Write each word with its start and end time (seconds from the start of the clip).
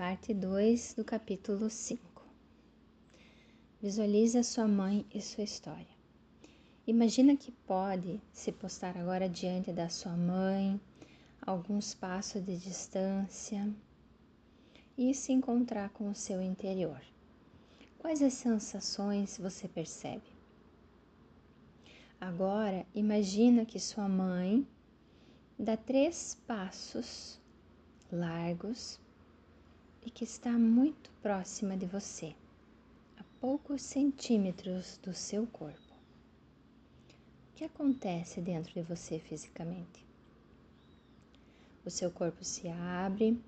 parte 0.00 0.32
2 0.32 0.94
do 0.94 1.04
capítulo 1.04 1.68
5. 1.68 2.24
Visualize 3.82 4.38
a 4.38 4.42
sua 4.42 4.66
mãe 4.66 5.04
e 5.12 5.20
sua 5.20 5.44
história. 5.44 5.94
Imagina 6.86 7.36
que 7.36 7.52
pode 7.52 8.18
se 8.32 8.50
postar 8.50 8.96
agora 8.96 9.28
diante 9.28 9.70
da 9.70 9.90
sua 9.90 10.16
mãe, 10.16 10.80
alguns 11.42 11.92
passos 11.92 12.42
de 12.42 12.56
distância 12.56 13.70
e 14.96 15.12
se 15.12 15.34
encontrar 15.34 15.90
com 15.90 16.08
o 16.08 16.14
seu 16.14 16.40
interior. 16.40 17.02
Quais 17.98 18.22
as 18.22 18.32
sensações 18.32 19.36
você 19.36 19.68
percebe? 19.68 20.32
Agora, 22.18 22.86
imagina 22.94 23.66
que 23.66 23.78
sua 23.78 24.08
mãe 24.08 24.66
dá 25.58 25.76
três 25.76 26.40
passos 26.46 27.38
largos 28.10 28.98
e 30.04 30.10
que 30.10 30.24
está 30.24 30.50
muito 30.50 31.10
próxima 31.22 31.76
de 31.76 31.86
você, 31.86 32.34
a 33.18 33.24
poucos 33.40 33.82
centímetros 33.82 34.98
do 35.02 35.12
seu 35.12 35.46
corpo. 35.46 35.94
O 37.50 37.54
que 37.54 37.64
acontece 37.64 38.40
dentro 38.40 38.72
de 38.72 38.82
você 38.82 39.18
fisicamente? 39.18 40.06
O 41.84 41.90
seu 41.90 42.10
corpo 42.10 42.44
se 42.44 42.68
abre, 42.68 43.38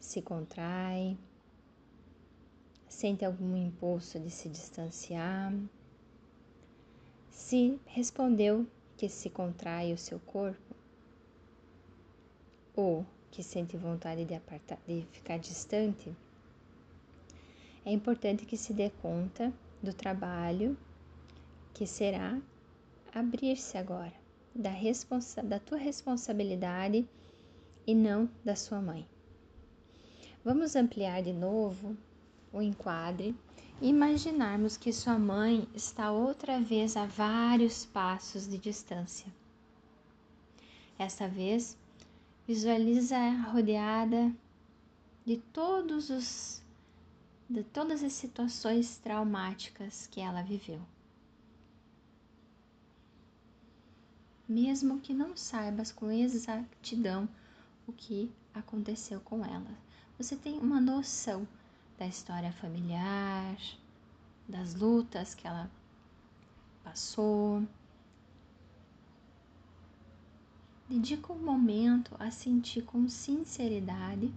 se 0.00 0.20
contrai, 0.20 1.16
sente 2.88 3.24
algum 3.24 3.56
impulso 3.56 4.18
de 4.18 4.30
se 4.30 4.48
distanciar. 4.48 5.52
Se 7.30 7.78
respondeu 7.86 8.66
que 8.96 9.08
se 9.08 9.28
contrai 9.28 9.92
o 9.92 9.98
seu 9.98 10.20
corpo, 10.20 10.74
ou 12.76 13.04
que 13.34 13.42
sente 13.42 13.76
vontade 13.76 14.24
de, 14.24 14.32
apartar, 14.32 14.78
de 14.86 15.04
ficar 15.10 15.40
distante, 15.40 16.14
é 17.84 17.92
importante 17.92 18.46
que 18.46 18.56
se 18.56 18.72
dê 18.72 18.90
conta 19.02 19.52
do 19.82 19.92
trabalho 19.92 20.78
que 21.74 21.84
será 21.84 22.40
abrir-se 23.12 23.76
agora, 23.76 24.12
da, 24.54 24.70
responsa 24.70 25.42
da 25.42 25.58
tua 25.58 25.76
responsabilidade 25.76 27.04
e 27.84 27.92
não 27.92 28.30
da 28.44 28.54
sua 28.54 28.80
mãe. 28.80 29.04
Vamos 30.44 30.76
ampliar 30.76 31.20
de 31.20 31.32
novo 31.32 31.96
o 32.52 32.62
enquadre 32.62 33.34
e 33.82 33.88
imaginarmos 33.88 34.76
que 34.76 34.92
sua 34.92 35.18
mãe 35.18 35.66
está 35.74 36.12
outra 36.12 36.60
vez 36.60 36.96
a 36.96 37.04
vários 37.04 37.84
passos 37.84 38.46
de 38.46 38.58
distância. 38.58 39.26
Esta 40.96 41.26
vez 41.26 41.76
Visualiza 42.46 43.18
rodeada 43.50 44.30
de 45.24 45.38
todos 45.52 46.10
os 46.10 46.62
de 47.48 47.62
todas 47.62 48.02
as 48.02 48.12
situações 48.12 48.98
traumáticas 48.98 50.06
que 50.06 50.20
ela 50.20 50.42
viveu. 50.42 50.80
Mesmo 54.48 55.00
que 55.00 55.14
não 55.14 55.36
saibas 55.36 55.90
com 55.92 56.10
exatidão 56.10 57.28
o 57.86 57.92
que 57.92 58.30
aconteceu 58.52 59.20
com 59.20 59.44
ela, 59.44 59.70
você 60.18 60.36
tem 60.36 60.58
uma 60.58 60.80
noção 60.80 61.46
da 61.98 62.06
história 62.06 62.52
familiar, 62.52 63.56
das 64.48 64.74
lutas 64.74 65.34
que 65.34 65.46
ela 65.46 65.70
passou, 66.82 67.62
Dedica 70.88 71.32
um 71.32 71.42
momento 71.42 72.14
a 72.18 72.30
sentir 72.30 72.82
com 72.82 73.08
sinceridade 73.08 74.30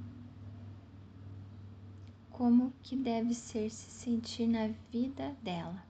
como 2.29 2.71
que 2.83 2.95
deve 2.95 3.33
ser 3.33 3.69
se 3.69 3.89
sentir 3.89 4.47
na 4.47 4.67
vida 4.91 5.35
dela. 5.41 5.83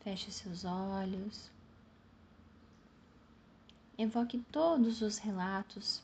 Feche 0.00 0.32
seus 0.32 0.64
olhos. 0.64 1.50
Evoque 3.96 4.38
todos 4.50 5.00
os 5.00 5.18
relatos 5.18 6.02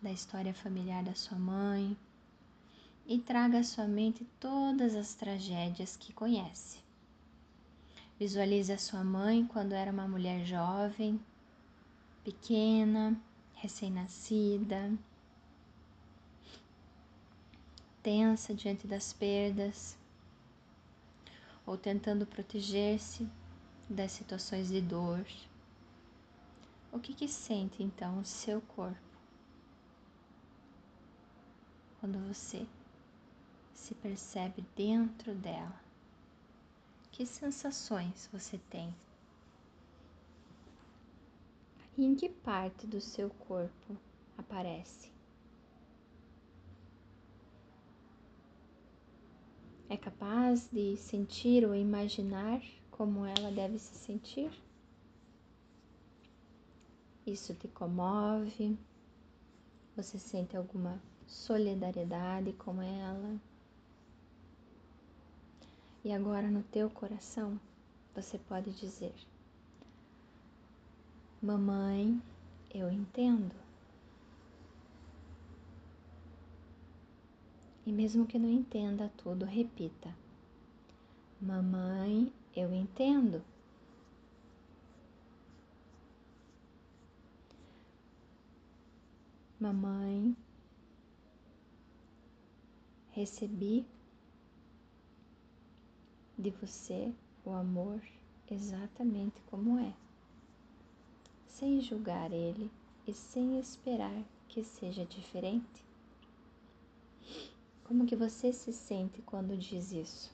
da 0.00 0.12
história 0.12 0.54
familiar 0.54 1.02
da 1.02 1.14
sua 1.14 1.36
mãe 1.36 1.96
e 3.06 3.18
traga 3.18 3.58
à 3.58 3.64
sua 3.64 3.88
mente 3.88 4.24
todas 4.38 4.94
as 4.94 5.14
tragédias 5.14 5.96
que 5.96 6.12
conhece. 6.12 6.87
Visualize 8.18 8.72
a 8.72 8.78
sua 8.78 9.04
mãe 9.04 9.46
quando 9.46 9.74
era 9.74 9.92
uma 9.92 10.08
mulher 10.08 10.44
jovem, 10.44 11.20
pequena, 12.24 13.16
recém-nascida, 13.54 14.92
tensa 18.02 18.52
diante 18.52 18.88
das 18.88 19.12
perdas, 19.12 19.96
ou 21.64 21.76
tentando 21.76 22.26
proteger-se 22.26 23.28
das 23.88 24.10
situações 24.10 24.68
de 24.68 24.80
dor. 24.80 25.24
O 26.90 26.98
que, 26.98 27.14
que 27.14 27.28
sente 27.28 27.82
então 27.82 28.18
o 28.18 28.24
seu 28.24 28.60
corpo 28.62 28.98
quando 32.00 32.18
você 32.26 32.66
se 33.74 33.94
percebe 33.94 34.64
dentro 34.74 35.34
dela? 35.34 35.87
Que 37.18 37.26
sensações 37.26 38.28
você 38.32 38.60
tem? 38.70 38.94
E 41.96 42.04
em 42.04 42.14
que 42.14 42.28
parte 42.28 42.86
do 42.86 43.00
seu 43.00 43.28
corpo 43.28 43.96
aparece? 44.36 45.10
É 49.90 49.96
capaz 49.96 50.68
de 50.70 50.96
sentir 50.96 51.66
ou 51.66 51.74
imaginar 51.74 52.62
como 52.88 53.26
ela 53.26 53.50
deve 53.50 53.80
se 53.80 53.98
sentir? 53.98 54.52
Isso 57.26 57.52
te 57.52 57.66
comove? 57.66 58.78
Você 59.96 60.20
sente 60.20 60.56
alguma 60.56 61.02
solidariedade 61.26 62.52
com 62.52 62.80
ela? 62.80 63.40
E 66.04 66.12
agora 66.12 66.48
no 66.48 66.62
teu 66.62 66.88
coração 66.88 67.60
você 68.14 68.38
pode 68.38 68.70
dizer: 68.72 69.14
Mamãe, 71.42 72.20
eu 72.72 72.90
entendo. 72.90 73.54
E 77.84 77.92
mesmo 77.92 78.26
que 78.26 78.38
não 78.38 78.50
entenda 78.50 79.10
tudo, 79.16 79.44
repita: 79.44 80.14
Mamãe, 81.40 82.32
eu 82.54 82.72
entendo. 82.72 83.42
Mamãe, 89.60 90.36
recebi 93.10 93.84
de 96.38 96.50
você 96.50 97.12
o 97.44 97.50
amor 97.50 98.00
exatamente 98.48 99.40
como 99.50 99.78
é, 99.78 99.92
sem 101.46 101.80
julgar 101.80 102.32
ele 102.32 102.70
e 103.06 103.12
sem 103.12 103.58
esperar 103.58 104.22
que 104.48 104.62
seja 104.62 105.04
diferente. 105.04 105.84
Como 107.84 108.06
que 108.06 108.14
você 108.14 108.52
se 108.52 108.72
sente 108.72 109.20
quando 109.22 109.56
diz 109.56 109.92
isso? 109.92 110.30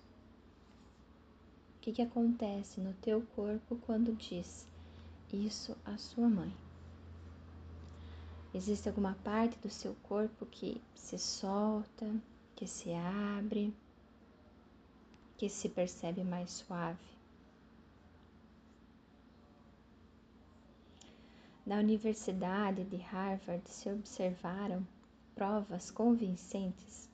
O 1.77 1.81
que, 1.81 1.93
que 1.93 2.03
acontece 2.03 2.81
no 2.81 2.93
teu 2.95 3.23
corpo 3.35 3.77
quando 3.87 4.15
diz 4.15 4.67
isso 5.33 5.77
à 5.85 5.97
sua 5.97 6.29
mãe? 6.29 6.53
Existe 8.53 8.89
alguma 8.89 9.15
parte 9.25 9.59
do 9.59 9.71
seu 9.71 9.95
corpo 10.03 10.47
que 10.47 10.81
se 10.95 11.19
solta, 11.19 12.09
que 12.55 12.67
se 12.67 12.93
abre? 12.93 13.75
Que 15.37 15.49
se 15.49 15.69
percebe 15.69 16.23
mais 16.23 16.51
suave. 16.51 17.15
Na 21.67 21.77
Universidade 21.77 22.85
de 22.85 22.97
Harvard 22.97 23.63
se 23.69 23.89
observaram 23.89 24.87
provas 25.35 25.91
convincentes 25.91 27.09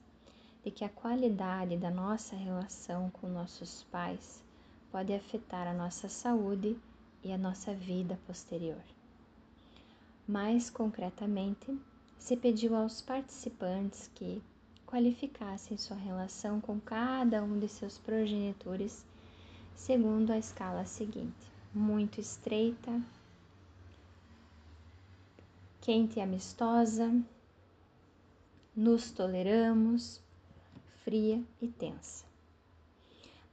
de 0.63 0.69
que 0.69 0.83
a 0.83 0.89
qualidade 0.89 1.77
da 1.77 1.89
nossa 1.89 2.35
relação 2.35 3.09
com 3.09 3.27
nossos 3.27 3.83
pais 3.83 4.43
pode 4.91 5.13
afetar 5.13 5.67
a 5.67 5.73
nossa 5.73 6.09
saúde 6.09 6.77
e 7.23 7.31
a 7.31 7.37
nossa 7.37 7.73
vida 7.73 8.19
posterior. 8.27 8.81
Mais 10.27 10.69
concretamente, 10.69 11.79
se 12.17 12.37
pediu 12.37 12.75
aos 12.75 13.01
participantes 13.01 14.09
que 14.13 14.41
qualificassem 14.91 15.77
sua 15.77 15.95
relação 15.95 16.59
com 16.59 16.77
cada 16.77 17.41
um 17.41 17.57
de 17.57 17.69
seus 17.69 17.97
progenitores 17.97 19.05
segundo 19.73 20.31
a 20.31 20.37
escala 20.37 20.85
seguinte: 20.85 21.49
muito 21.73 22.19
estreita, 22.19 23.01
quente 25.79 26.19
e 26.19 26.21
amistosa, 26.21 27.09
nos 28.75 29.11
toleramos, 29.11 30.21
fria 31.05 31.41
e 31.61 31.69
tensa. 31.69 32.25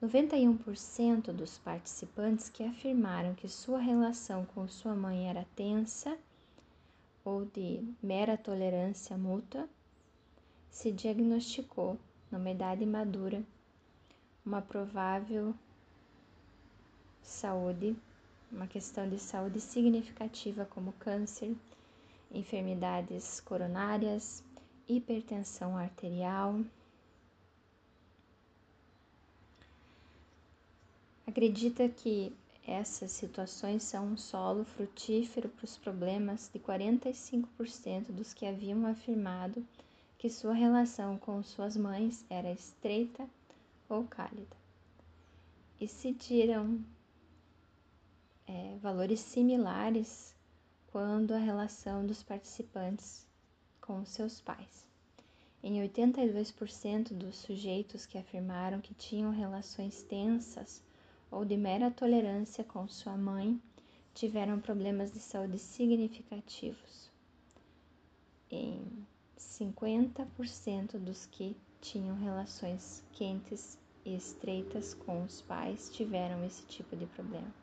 91% 0.02 1.32
dos 1.32 1.56
participantes 1.58 2.48
que 2.48 2.64
afirmaram 2.64 3.34
que 3.34 3.48
sua 3.48 3.78
relação 3.78 4.44
com 4.44 4.66
sua 4.66 4.94
mãe 4.94 5.28
era 5.28 5.46
tensa 5.54 6.18
ou 7.24 7.44
de 7.44 7.82
mera 8.02 8.36
tolerância 8.36 9.16
mútua 9.16 9.68
se 10.70 10.92
diagnosticou, 10.92 11.98
numa 12.30 12.50
idade 12.50 12.84
madura, 12.84 13.42
uma 14.44 14.62
provável 14.62 15.54
saúde, 17.22 17.96
uma 18.50 18.66
questão 18.66 19.08
de 19.08 19.18
saúde 19.18 19.60
significativa 19.60 20.64
como 20.64 20.92
câncer, 20.94 21.54
enfermidades 22.32 23.40
coronárias, 23.40 24.42
hipertensão 24.88 25.76
arterial. 25.76 26.60
Acredita 31.26 31.88
que 31.88 32.34
essas 32.66 33.12
situações 33.12 33.82
são 33.82 34.06
um 34.06 34.16
solo 34.16 34.64
frutífero 34.64 35.48
para 35.48 35.64
os 35.64 35.76
problemas 35.76 36.50
de 36.52 36.58
45% 36.58 38.12
dos 38.12 38.34
que 38.34 38.46
haviam 38.46 38.86
afirmado 38.86 39.64
que 40.18 40.28
sua 40.28 40.52
relação 40.52 41.16
com 41.16 41.40
suas 41.44 41.76
mães 41.76 42.26
era 42.28 42.50
estreita 42.50 43.24
ou 43.88 44.02
cálida. 44.04 44.56
E 45.80 45.86
cediram 45.86 46.84
é, 48.44 48.76
valores 48.82 49.20
similares 49.20 50.34
quando 50.90 51.32
a 51.32 51.38
relação 51.38 52.04
dos 52.04 52.20
participantes 52.20 53.24
com 53.80 54.04
seus 54.04 54.40
pais. 54.40 54.84
Em 55.62 55.80
82% 55.88 57.14
dos 57.14 57.36
sujeitos 57.36 58.04
que 58.04 58.18
afirmaram 58.18 58.80
que 58.80 58.94
tinham 58.94 59.30
relações 59.30 60.02
tensas 60.02 60.82
ou 61.30 61.44
de 61.44 61.56
mera 61.56 61.92
tolerância 61.92 62.64
com 62.64 62.88
sua 62.88 63.16
mãe 63.16 63.60
tiveram 64.14 64.58
problemas 64.58 65.12
de 65.12 65.20
saúde 65.20 65.58
significativos. 65.58 67.08
Em 68.50 69.06
50% 69.38 70.98
dos 70.98 71.26
que 71.26 71.56
tinham 71.80 72.16
relações 72.18 73.04
quentes 73.12 73.78
e 74.04 74.16
estreitas 74.16 74.94
com 74.94 75.22
os 75.22 75.40
pais 75.40 75.88
tiveram 75.90 76.44
esse 76.44 76.62
tipo 76.66 76.96
de 76.96 77.06
problema. 77.06 77.54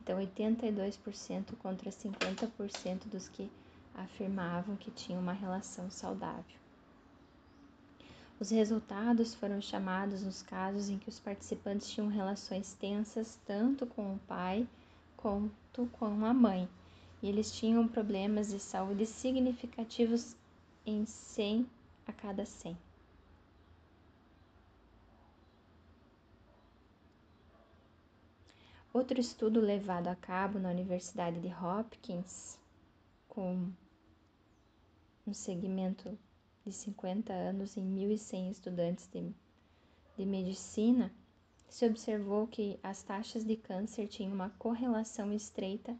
Então, 0.00 0.18
82% 0.18 1.56
contra 1.62 1.90
50% 1.90 3.08
dos 3.08 3.28
que 3.28 3.50
afirmavam 3.94 4.76
que 4.76 4.90
tinham 4.90 5.20
uma 5.20 5.32
relação 5.32 5.90
saudável. 5.90 6.60
Os 8.38 8.50
resultados 8.50 9.34
foram 9.34 9.60
chamados 9.60 10.22
nos 10.24 10.42
casos 10.42 10.88
em 10.88 10.98
que 10.98 11.08
os 11.08 11.20
participantes 11.20 11.88
tinham 11.88 12.08
relações 12.08 12.74
tensas 12.74 13.38
tanto 13.46 13.86
com 13.86 14.14
o 14.14 14.18
pai 14.26 14.66
quanto 15.16 15.86
com 15.92 16.24
a 16.26 16.34
mãe, 16.34 16.68
e 17.22 17.28
eles 17.28 17.52
tinham 17.52 17.86
problemas 17.86 18.48
de 18.48 18.58
saúde 18.58 19.06
significativos 19.06 20.34
em 20.84 21.06
100 21.06 21.66
a 22.06 22.12
cada 22.12 22.44
100. 22.44 22.76
Outro 28.92 29.18
estudo 29.18 29.58
levado 29.58 30.08
a 30.08 30.14
cabo 30.14 30.58
na 30.58 30.68
Universidade 30.68 31.40
de 31.40 31.48
Hopkins, 31.48 32.58
com 33.26 33.72
um 35.26 35.32
segmento 35.32 36.18
de 36.64 36.72
50 36.72 37.32
anos 37.32 37.76
em 37.76 37.82
1.100 37.82 38.50
estudantes 38.50 39.08
de, 39.08 39.34
de 40.18 40.26
medicina, 40.26 41.10
se 41.70 41.86
observou 41.86 42.46
que 42.46 42.78
as 42.82 43.02
taxas 43.02 43.46
de 43.46 43.56
câncer 43.56 44.06
tinham 44.08 44.34
uma 44.34 44.50
correlação 44.58 45.32
estreita 45.32 45.96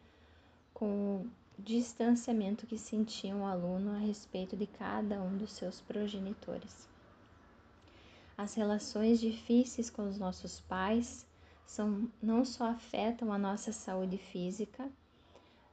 com 0.75 1.26
distanciamento 1.64 2.67
que 2.67 2.76
sentia 2.76 3.37
o 3.37 3.44
aluno 3.44 3.93
a 3.93 3.99
respeito 3.99 4.56
de 4.56 4.67
cada 4.67 5.23
um 5.23 5.37
dos 5.37 5.53
seus 5.53 5.81
progenitores. 5.81 6.88
As 8.37 8.55
relações 8.55 9.20
difíceis 9.20 9.88
com 9.88 10.09
os 10.09 10.19
nossos 10.19 10.61
pais 10.61 11.25
são, 11.64 12.11
não 12.20 12.44
só 12.44 12.64
afetam 12.64 13.32
a 13.32 13.38
nossa 13.38 13.73
saúde 13.73 14.19
física, 14.19 14.91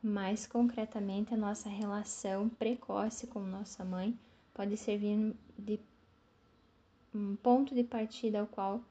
mais 0.01 0.45
concretamente 0.45 1.33
a 1.33 1.38
nossa 1.38 1.68
relação 1.68 2.47
precoce 2.47 3.25
com 3.27 3.39
nossa 3.39 3.83
mãe 3.83 4.18
pode 4.53 4.77
servir 4.77 5.35
de 5.57 5.80
um 7.13 7.35
ponto 7.35 7.74
de 7.74 7.83
partida 7.83 8.39
ao 8.39 8.47
qual 8.47 8.81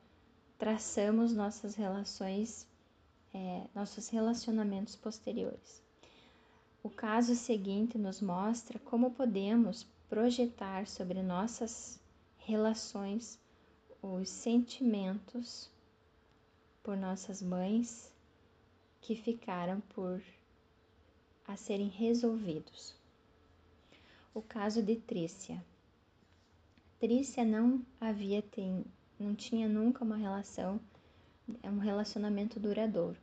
traçamos 0.58 1.32
nossas 1.32 1.76
relações, 1.76 2.66
é, 3.32 3.64
nossos 3.74 4.08
relacionamentos 4.08 4.96
posteriores. 4.96 5.87
O 6.82 6.88
caso 6.88 7.34
seguinte 7.34 7.98
nos 7.98 8.20
mostra 8.20 8.78
como 8.78 9.10
podemos 9.10 9.86
projetar 10.08 10.86
sobre 10.86 11.22
nossas 11.22 12.00
relações 12.38 13.38
os 14.00 14.28
sentimentos 14.28 15.68
por 16.82 16.96
nossas 16.96 17.42
mães 17.42 18.12
que 19.00 19.16
ficaram 19.16 19.80
por 19.80 20.22
a 21.46 21.56
serem 21.56 21.88
resolvidos. 21.88 22.94
O 24.32 24.40
caso 24.40 24.82
de 24.82 24.96
Trícia. 24.96 25.64
Trícia 27.00 27.44
não 27.44 27.84
havia 28.00 28.40
tem, 28.40 28.84
não 29.18 29.34
tinha 29.34 29.68
nunca 29.68 30.04
uma 30.04 30.16
relação, 30.16 30.80
um 31.64 31.78
relacionamento 31.78 32.60
duradouro. 32.60 33.18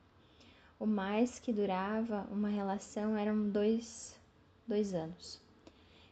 O 0.80 0.86
mais 0.86 1.39
que 1.39 1.54
durava 1.54 2.27
uma 2.31 2.50
relação 2.50 3.18
eram 3.18 3.50
dois, 3.50 4.16
dois 4.68 4.94
anos. 4.94 5.42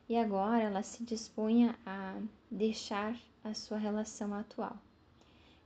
E 0.07 0.15
agora 0.15 0.63
ela 0.63 0.83
se 0.83 1.03
dispunha 1.03 1.77
a 1.85 2.21
deixar 2.49 3.19
a 3.43 3.53
sua 3.53 3.77
relação 3.77 4.33
atual. 4.33 4.77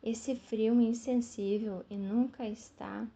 Esse 0.01 0.35
frio 0.35 0.79
insensível 0.81 1.85
e 1.89 1.97
nunca 1.97 2.47
está 2.47 3.07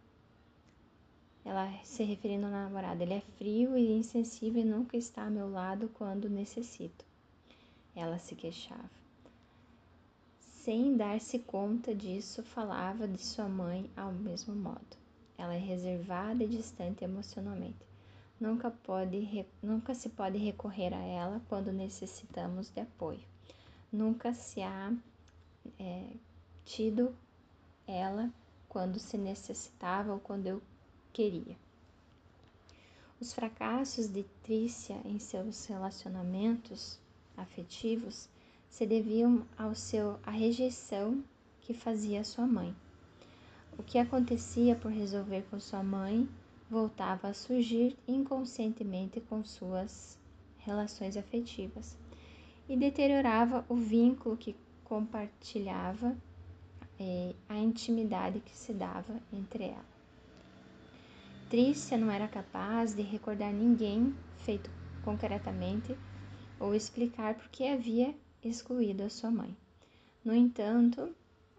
ela 1.44 1.72
se 1.82 2.04
referindo 2.04 2.46
ao 2.46 2.52
namorado, 2.52 3.02
ele 3.02 3.14
é 3.14 3.20
frio 3.20 3.76
e 3.76 3.90
insensível 3.92 4.62
e 4.62 4.64
nunca 4.64 4.96
está 4.96 5.24
ao 5.24 5.30
meu 5.30 5.50
lado 5.50 5.88
quando 5.94 6.30
necessito. 6.30 7.04
Ela 7.96 8.18
se 8.18 8.36
queixava. 8.36 8.90
Sem 10.38 10.96
dar-se 10.96 11.40
conta 11.40 11.92
disso, 11.92 12.44
falava 12.44 13.08
de 13.08 13.20
sua 13.20 13.48
mãe 13.48 13.90
ao 13.96 14.12
mesmo 14.12 14.54
modo. 14.54 15.01
Ela 15.42 15.56
é 15.56 15.58
reservada 15.58 16.44
e 16.44 16.46
distante 16.46 17.02
emocionalmente. 17.02 17.84
Nunca, 18.38 18.70
pode, 18.70 19.44
nunca 19.60 19.92
se 19.92 20.08
pode 20.08 20.38
recorrer 20.38 20.94
a 20.94 21.00
ela 21.00 21.42
quando 21.48 21.72
necessitamos 21.72 22.70
de 22.70 22.80
apoio. 22.80 23.18
Nunca 23.92 24.32
se 24.32 24.62
há 24.62 24.92
é, 25.80 26.04
tido 26.64 27.12
ela 27.88 28.30
quando 28.68 29.00
se 29.00 29.18
necessitava 29.18 30.12
ou 30.12 30.20
quando 30.20 30.46
eu 30.46 30.62
queria. 31.12 31.56
Os 33.20 33.32
fracassos 33.32 34.06
de 34.06 34.22
Trícia 34.44 35.00
em 35.04 35.18
seus 35.18 35.66
relacionamentos 35.66 37.00
afetivos 37.36 38.28
se 38.70 38.86
deviam 38.86 39.44
ao 39.58 39.74
seu 39.74 40.20
à 40.22 40.30
rejeição 40.30 41.20
que 41.62 41.74
fazia 41.74 42.22
sua 42.22 42.46
mãe. 42.46 42.72
O 43.78 43.82
que 43.82 43.98
acontecia 43.98 44.74
por 44.74 44.90
resolver 44.90 45.42
com 45.50 45.58
sua 45.58 45.82
mãe 45.82 46.28
voltava 46.70 47.28
a 47.28 47.34
surgir 47.34 47.96
inconscientemente 48.06 49.20
com 49.20 49.44
suas 49.44 50.18
relações 50.58 51.16
afetivas 51.16 51.96
e 52.68 52.76
deteriorava 52.76 53.64
o 53.68 53.74
vínculo 53.74 54.36
que 54.36 54.54
compartilhava, 54.84 56.16
eh, 56.98 57.34
a 57.48 57.58
intimidade 57.58 58.40
que 58.40 58.54
se 58.54 58.72
dava 58.72 59.20
entre 59.32 59.64
elas. 59.64 59.92
Trícia 61.50 61.98
não 61.98 62.10
era 62.10 62.28
capaz 62.28 62.94
de 62.94 63.02
recordar 63.02 63.52
ninguém 63.52 64.14
feito 64.38 64.70
concretamente 65.04 65.96
ou 66.58 66.74
explicar 66.74 67.34
por 67.34 67.48
que 67.48 67.66
havia 67.66 68.14
excluído 68.42 69.02
a 69.02 69.10
sua 69.10 69.30
mãe. 69.30 69.54
No 70.24 70.34
entanto, 70.34 71.14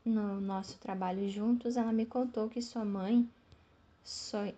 no 0.06 0.42
nosso 0.42 0.78
trabalho 0.80 1.30
juntos, 1.30 1.78
ela 1.78 1.94
me 1.94 2.06
contou 2.06 2.50
que 2.50 2.62
sua 2.62 2.84
mãe 2.84 3.30
só 4.04 4.52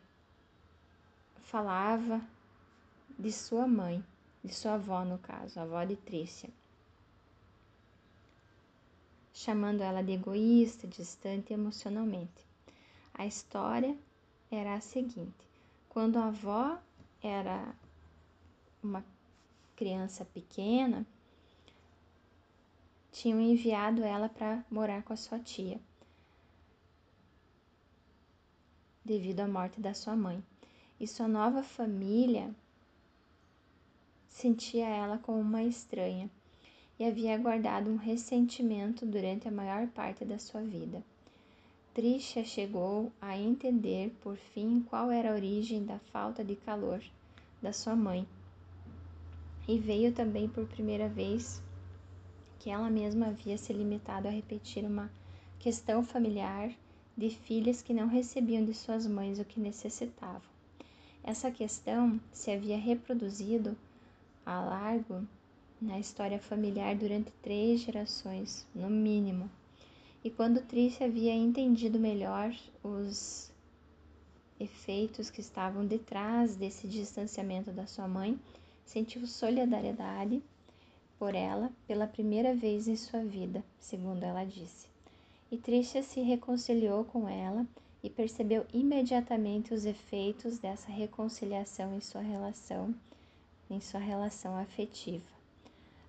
falava 1.44 2.22
de 3.18 3.32
sua 3.32 3.68
mãe, 3.68 4.04
de 4.44 4.54
sua 4.54 4.74
avó, 4.74 5.06
no 5.06 5.18
caso, 5.20 5.60
a 5.60 5.64
avó 5.64 5.84
de 5.84 5.96
Trícia, 5.96 6.50
chamando 9.34 9.82
ela 9.82 10.02
de 10.02 10.14
egoísta, 10.14 10.88
distante 10.88 11.54
emocionalmente. 11.54 12.46
A 13.14 13.25
história 13.25 13.96
era 14.52 14.75
a 14.75 14.82
seguinte: 14.82 15.48
quando 15.90 16.18
a 16.18 16.28
avó 16.28 16.78
era 17.22 17.74
uma 18.84 19.06
criança 19.75 20.25
pequena, 20.25 21.06
tinham 23.15 23.39
enviado 23.39 24.03
ela 24.03 24.27
para 24.27 24.62
morar 24.69 25.01
com 25.03 25.13
a 25.13 25.15
sua 25.15 25.39
tia, 25.39 25.79
devido 29.05 29.39
à 29.39 29.48
morte 29.48 29.79
da 29.79 29.93
sua 29.93 30.17
mãe. 30.17 30.43
E 31.00 31.07
sua 31.07 31.25
nova 31.25 31.63
família 31.63 32.53
sentia 34.27 34.86
ela 34.86 35.17
como 35.17 35.39
uma 35.39 35.63
estranha 35.63 36.29
e 37.00 37.05
havia 37.05 37.38
guardado 37.38 37.89
um 37.89 37.95
ressentimento 37.95 39.05
durante 39.05 39.48
a 39.48 39.51
maior 39.51 39.88
parte 39.88 40.25
da 40.25 40.38
sua 40.38 40.62
vida. 40.62 41.01
Trisha 41.93 42.43
chegou 42.43 43.13
a 43.22 43.38
entender 43.38 44.13
por 44.22 44.36
fim 44.36 44.81
qual 44.89 45.10
era 45.10 45.31
a 45.31 45.36
origem 45.36 45.86
da 45.86 46.00
falta 46.12 46.43
de 46.43 46.57
calor 46.57 47.01
da 47.62 47.72
sua 47.72 47.95
mãe. 47.95 48.27
E 49.65 49.79
veio 49.79 50.12
também 50.12 50.50
por 50.50 50.67
primeira 50.67 51.07
vez 51.07 51.63
que 52.65 52.72
ela 52.72 52.89
mesma 52.89 53.27
havia 53.27 53.60
se 53.60 53.72
limitado 53.72 54.27
a 54.27 54.31
repetir 54.31 54.84
uma 54.84 55.07
questão 55.60 56.03
familiar 56.03 56.74
de 57.15 57.29
filhas 57.29 57.84
que 57.84 57.93
não 57.93 58.07
recebiam 58.07 58.65
de 58.65 58.74
suas 58.74 59.05
mães 59.05 59.38
o 59.38 59.45
que 59.45 59.60
necessitavam. 59.60 60.41
Essa 61.24 61.51
questão 61.51 62.19
se 62.34 62.50
havia 62.50 62.75
reproduzido 62.75 63.77
a 64.43 64.60
largo 64.62 65.27
na 65.79 66.00
história 66.00 66.39
familiar 66.39 66.95
durante 66.95 67.31
três 67.43 67.81
gerações, 67.81 68.65
no 68.74 68.89
mínimo. 68.89 69.48
E 70.24 70.31
quando 70.31 70.65
Trice 70.65 71.03
havia 71.03 71.36
entendido 71.36 72.00
melhor 72.00 72.51
os 72.84 73.51
efeitos 74.60 75.29
que 75.29 75.39
estavam 75.39 75.86
detrás 75.86 76.55
desse 76.55 76.88
distanciamento 76.88 77.72
da 77.72 77.86
sua 77.86 78.07
mãe, 78.07 78.39
sentiu 78.84 79.27
solidariedade 79.27 80.41
por 81.17 81.34
ela 81.34 81.72
pela 81.88 82.07
primeira 82.07 82.53
vez 82.53 82.88
em 82.88 82.95
sua 82.95 83.24
vida, 83.24 83.63
segundo 83.79 84.24
ela 84.24 84.43
disse. 84.43 84.88
E 85.51 85.57
Trisha 85.57 86.03
se 86.03 86.22
reconciliou 86.22 87.05
com 87.05 87.29
ela 87.29 87.65
e 88.03 88.10
percebeu 88.10 88.65
imediatamente 88.74 89.74
os 89.74 89.86
efeitos 89.86 90.60
dessa 90.60 90.91
reconciliação 90.91 91.95
em 91.95 92.01
sua 92.01 92.22
relação, 92.22 92.93
em 93.69 93.79
sua 93.79 94.00
relação 94.00 94.57
afetiva. 94.57 95.25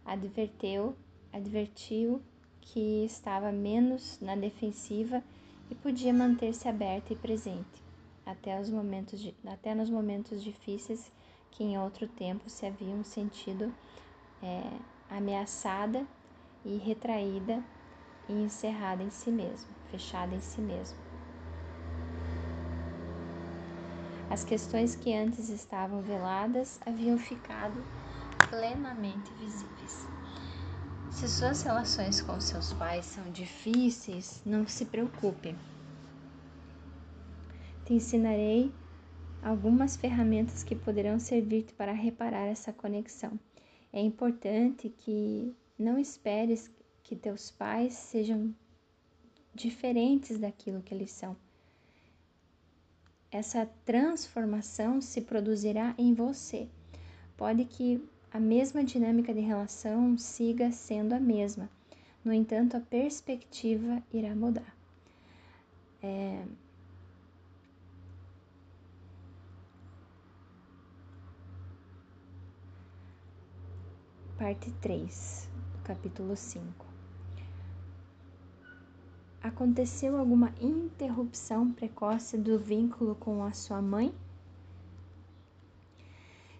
Adverteu, 0.04 0.94
advertiu 1.32 2.20
que 2.60 3.04
estava 3.04 3.52
menos 3.52 4.18
na 4.20 4.34
defensiva 4.34 5.22
e 5.70 5.74
podia 5.74 6.12
manter-se 6.12 6.68
aberta 6.68 7.12
e 7.12 7.16
presente, 7.16 7.82
até, 8.24 8.60
os 8.60 8.70
momentos 8.70 9.20
de, 9.20 9.34
até 9.46 9.74
nos 9.74 9.88
momentos 9.88 10.42
difíceis 10.42 11.10
que 11.50 11.64
em 11.64 11.78
outro 11.78 12.06
tempo 12.06 12.50
se 12.50 12.66
haviam 12.66 13.02
sentido 13.02 13.72
é, 14.42 14.62
ameaçada 15.08 16.06
e 16.64 16.76
retraída 16.76 17.62
e 18.28 18.32
encerrada 18.32 19.02
em 19.02 19.10
si 19.10 19.30
mesma, 19.30 19.70
fechada 19.90 20.34
em 20.34 20.40
si 20.40 20.60
mesma. 20.60 20.98
As 24.28 24.42
questões 24.42 24.96
que 24.96 25.14
antes 25.14 25.48
estavam 25.48 26.02
veladas 26.02 26.80
haviam 26.84 27.16
ficado 27.16 27.82
plenamente 28.50 29.32
visíveis. 29.34 30.06
Se 31.12 31.28
suas 31.28 31.62
relações 31.62 32.20
com 32.20 32.38
seus 32.40 32.72
pais 32.74 33.06
são 33.06 33.30
difíceis, 33.30 34.42
não 34.44 34.66
se 34.66 34.84
preocupe. 34.84 35.54
Te 37.84 37.94
ensinarei 37.94 38.74
algumas 39.42 39.96
ferramentas 39.96 40.64
que 40.64 40.74
poderão 40.74 41.18
servir-te 41.18 41.72
para 41.72 41.92
reparar 41.92 42.46
essa 42.46 42.72
conexão. 42.72 43.38
É 43.92 44.00
importante 44.00 44.88
que 44.88 45.54
não 45.78 45.98
esperes 45.98 46.70
que 47.02 47.16
teus 47.16 47.50
pais 47.50 47.94
sejam 47.94 48.54
diferentes 49.54 50.38
daquilo 50.38 50.82
que 50.82 50.94
eles 50.94 51.10
são. 51.10 51.36
Essa 53.30 53.66
transformação 53.84 55.00
se 55.00 55.20
produzirá 55.20 55.94
em 55.98 56.14
você. 56.14 56.68
Pode 57.36 57.64
que 57.64 58.02
a 58.30 58.40
mesma 58.40 58.84
dinâmica 58.84 59.32
de 59.32 59.40
relação 59.40 60.16
siga 60.18 60.70
sendo 60.70 61.14
a 61.14 61.20
mesma, 61.20 61.70
no 62.26 62.32
entanto, 62.32 62.76
a 62.76 62.80
perspectiva 62.80 64.02
irá 64.12 64.34
mudar. 64.34 64.76
É, 66.02 66.44
parte 74.38 74.70
3, 74.82 75.48
do 75.72 75.82
capítulo 75.82 76.36
5. 76.36 76.84
Aconteceu 79.42 80.18
alguma 80.18 80.52
interrupção 80.60 81.72
precoce 81.72 82.36
do 82.36 82.58
vínculo 82.58 83.14
com 83.14 83.42
a 83.42 83.52
sua 83.52 83.80
mãe? 83.80 84.14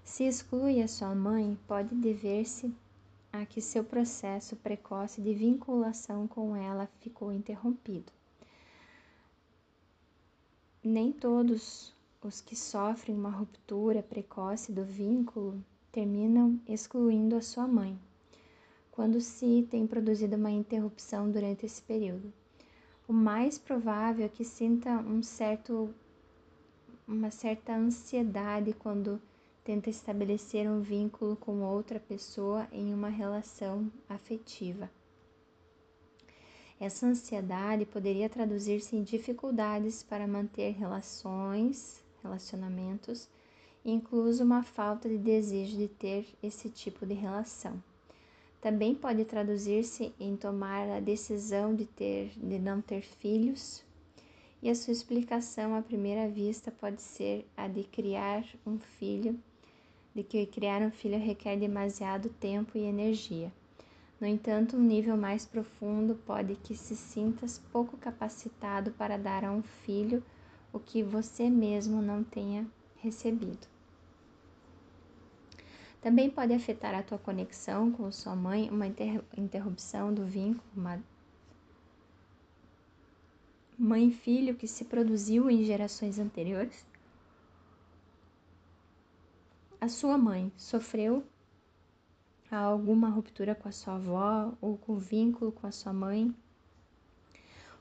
Se 0.03 0.25
exclui 0.25 0.81
a 0.81 0.89
sua 0.89 1.15
mãe, 1.15 1.59
pode 1.69 1.95
dever-se 1.95 2.73
a 3.31 3.45
que 3.45 3.61
seu 3.61 3.85
processo 3.85 4.57
precoce 4.57 5.21
de 5.21 5.35
vinculação 5.35 6.27
com 6.27 6.57
ela 6.57 6.89
ficou 7.01 7.31
interrompido. 7.31 8.11
Nem 10.83 11.13
todos 11.13 11.93
os 12.23 12.41
que 12.41 12.57
sofrem 12.57 13.15
uma 13.15 13.31
ruptura 13.31 14.03
precoce 14.03 14.73
do 14.73 14.83
vínculo 14.83 15.63
terminam 15.97 16.61
excluindo 16.69 17.37
a 17.37 17.41
sua 17.41 17.67
mãe, 17.67 17.99
quando 18.93 19.19
se 19.19 19.67
tem 19.71 19.87
produzido 19.87 20.37
uma 20.37 20.51
interrupção 20.51 21.31
durante 21.31 21.65
esse 21.65 21.81
período. 21.81 22.31
O 23.09 23.15
mais 23.15 23.59
provável 23.59 24.27
é 24.27 24.29
que 24.29 24.45
sinta 24.45 24.91
um 24.99 25.23
certo, 25.23 25.89
uma 27.09 27.31
certa 27.31 27.75
ansiedade 27.75 28.75
quando 28.75 29.19
tenta 29.65 29.89
estabelecer 29.89 30.71
um 30.71 30.83
vínculo 30.83 31.35
com 31.35 31.63
outra 31.63 31.99
pessoa 31.99 32.69
em 32.71 32.93
uma 32.93 33.09
relação 33.09 33.91
afetiva. 34.07 34.91
Essa 36.79 37.07
ansiedade 37.07 37.87
poderia 37.87 38.29
traduzir-se 38.29 38.95
em 38.95 39.03
dificuldades 39.03 40.03
para 40.03 40.27
manter 40.27 40.73
relações, 40.73 42.05
relacionamentos 42.23 43.31
incluso 43.91 44.43
uma 44.43 44.63
falta 44.65 45.09
de 45.09 45.17
desejo 45.17 45.77
de 45.77 45.87
ter 45.87 46.27
esse 46.43 46.69
tipo 46.69 47.07
de 47.07 47.15
relação. 47.15 47.81
Também 48.61 48.95
pode 48.95 49.25
traduzir-se 49.25 50.13
em 50.19 50.35
tomar 50.37 50.89
a 50.89 50.99
decisão 50.99 51.75
de 51.75 51.85
ter 51.87 52.33
de 52.37 52.59
não 52.59 52.81
ter 52.81 53.03
filhos, 53.03 53.85
e 54.61 54.69
a 54.69 54.75
sua 54.75 54.93
explicação 54.93 55.77
à 55.77 55.83
primeira 55.83 56.29
vista 56.29 56.73
pode 56.73 57.01
ser 57.01 57.47
a 57.57 57.69
de 57.69 57.85
criar 57.85 58.45
um 58.67 58.79
filho, 58.79 59.39
de 60.13 60.25
que 60.25 60.45
criar 60.47 60.83
um 60.83 60.91
filho 60.91 61.19
requer 61.19 61.57
demasiado 61.57 62.29
tempo 62.29 62.77
e 62.77 62.81
energia. 62.81 63.53
No 64.21 64.27
entanto, 64.27 64.77
um 64.77 64.83
nível 64.83 65.17
mais 65.17 65.45
profundo 65.45 66.17
pode 66.27 66.57
que 66.57 66.75
se 66.75 66.97
sintas 66.97 67.61
pouco 67.71 67.97
capacitado 67.99 68.91
para 68.93 69.17
dar 69.17 69.45
a 69.45 69.53
um 69.53 69.63
filho 69.63 70.25
o 70.73 70.81
que 70.81 71.03
você 71.03 71.49
mesmo 71.51 72.01
não 72.01 72.25
tenha 72.25 72.67
recebido. 72.97 73.76
Também 76.07 76.31
pode 76.31 76.53
afetar 76.53 76.95
a 76.95 77.03
tua 77.03 77.19
conexão 77.19 77.91
com 77.91 78.13
sua 78.13 78.37
mãe, 78.37 78.71
uma 78.71 78.87
interrupção 78.87 80.15
do 80.15 80.25
vínculo, 80.25 80.63
uma 80.77 81.03
mãe-filho 83.77 84.55
que 84.55 84.69
se 84.69 84.85
produziu 84.85 85.51
em 85.51 85.65
gerações 85.65 86.21
anteriores. 86.21 86.87
A 89.81 89.89
sua 89.89 90.17
mãe 90.17 90.53
sofreu 90.57 91.25
alguma 92.53 93.09
ruptura 93.09 93.57
com 93.57 93.69
a 93.69 93.73
sua 93.73 93.97
avó 93.97 94.53
ou 94.61 94.79
com 94.79 94.97
vínculo 94.99 95.51
com 95.51 95.67
a 95.67 95.73
sua 95.73 95.93
mãe. 95.93 96.33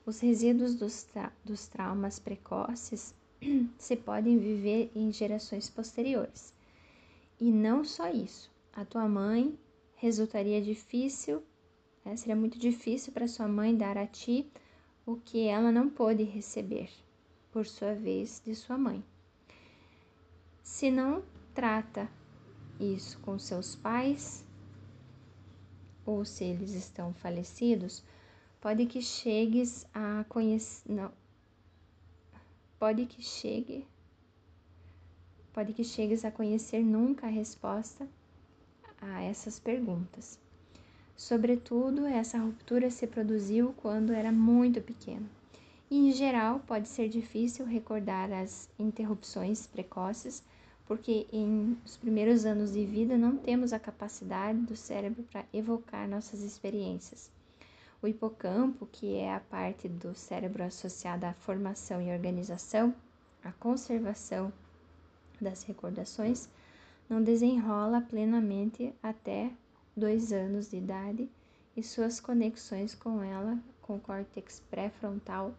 Os 0.04 0.20
resíduos 0.20 0.74
dos, 0.74 1.04
tra 1.04 1.32
dos 1.46 1.68
traumas 1.68 2.18
precoces 2.18 3.14
se 3.78 3.96
podem 3.96 4.40
viver 4.40 4.92
em 4.96 5.12
gerações 5.12 5.70
posteriores. 5.70 6.55
E 7.40 7.52
não 7.52 7.84
só 7.84 8.10
isso, 8.10 8.50
a 8.72 8.86
tua 8.86 9.08
mãe 9.08 9.60
resultaria 9.96 10.62
difícil, 10.62 11.44
né? 12.04 12.16
seria 12.16 12.36
muito 12.36 12.58
difícil 12.58 13.12
para 13.12 13.28
sua 13.28 13.48
mãe 13.48 13.76
dar 13.76 13.98
a 13.98 14.08
ti 14.08 14.50
o 15.06 15.18
que 15.18 15.46
ela 15.48 15.72
não 15.72 15.90
pôde 15.90 16.24
receber, 16.24 16.90
por 17.52 17.66
sua 17.66 17.94
vez, 17.94 18.42
de 18.46 18.56
sua 18.56 18.78
mãe. 18.78 19.04
Se 20.64 20.90
não 20.90 21.24
trata 21.54 22.10
isso 22.80 23.20
com 23.20 23.38
seus 23.38 23.76
pais, 23.76 24.46
ou 26.06 26.24
se 26.24 26.44
eles 26.44 26.72
estão 26.72 27.14
falecidos, 27.14 28.04
pode 28.62 28.86
que 28.86 29.02
chegues 29.02 29.86
a 29.94 30.24
conhecer. 30.30 30.92
Não. 30.92 31.12
Pode 32.78 33.06
que 33.06 33.22
chegue 33.22 33.88
Pode 35.56 35.72
que 35.72 35.86
chegues 35.86 36.26
a 36.26 36.32
conhecer 36.32 36.84
nunca 36.84 37.28
a 37.28 37.30
resposta 37.30 38.06
a 39.02 39.24
essas 39.24 39.58
perguntas. 39.58 40.38
Sobretudo, 41.16 42.06
essa 42.06 42.38
ruptura 42.38 42.92
se 42.92 43.08
produziu 43.08 43.74
quando 43.78 44.12
era 44.12 44.34
muito 44.34 44.82
pequeno. 44.82 45.30
E, 45.90 46.10
em 46.10 46.12
geral, 46.12 46.60
pode 46.68 46.90
ser 46.90 47.08
difícil 47.08 47.66
recordar 47.66 48.34
as 48.34 48.68
interrupções 48.78 49.66
precoces, 49.66 50.44
porque 50.86 51.26
em 51.32 51.78
os 51.86 51.96
primeiros 51.96 52.46
anos 52.46 52.74
de 52.74 52.86
vida 52.86 53.18
não 53.18 53.38
temos 53.38 53.72
a 53.72 53.80
capacidade 53.80 54.60
do 54.60 54.76
cérebro 54.76 55.24
para 55.32 55.46
evocar 55.54 56.06
nossas 56.06 56.42
experiências. 56.42 57.32
O 58.02 58.10
hipocampo, 58.10 58.90
que 58.92 59.16
é 59.16 59.34
a 59.34 59.40
parte 59.40 59.88
do 59.88 60.14
cérebro 60.16 60.66
associada 60.66 61.30
à 61.30 61.34
formação 61.34 62.02
e 62.02 62.12
organização, 62.12 62.94
à 63.42 63.54
conservação 63.54 64.52
das 65.42 65.64
recordações, 65.64 66.50
não 67.10 67.22
desenrola 67.22 68.02
plenamente 68.02 68.94
até 69.02 69.52
dois 69.96 70.32
anos 70.34 70.70
de 70.70 70.78
idade 70.78 71.30
e 71.76 71.84
suas 71.84 72.20
conexões 72.20 72.96
com 72.96 73.24
ela, 73.24 73.58
com 73.82 73.96
o 73.96 74.00
córtex 74.00 74.62
pré-frontal, 74.70 75.54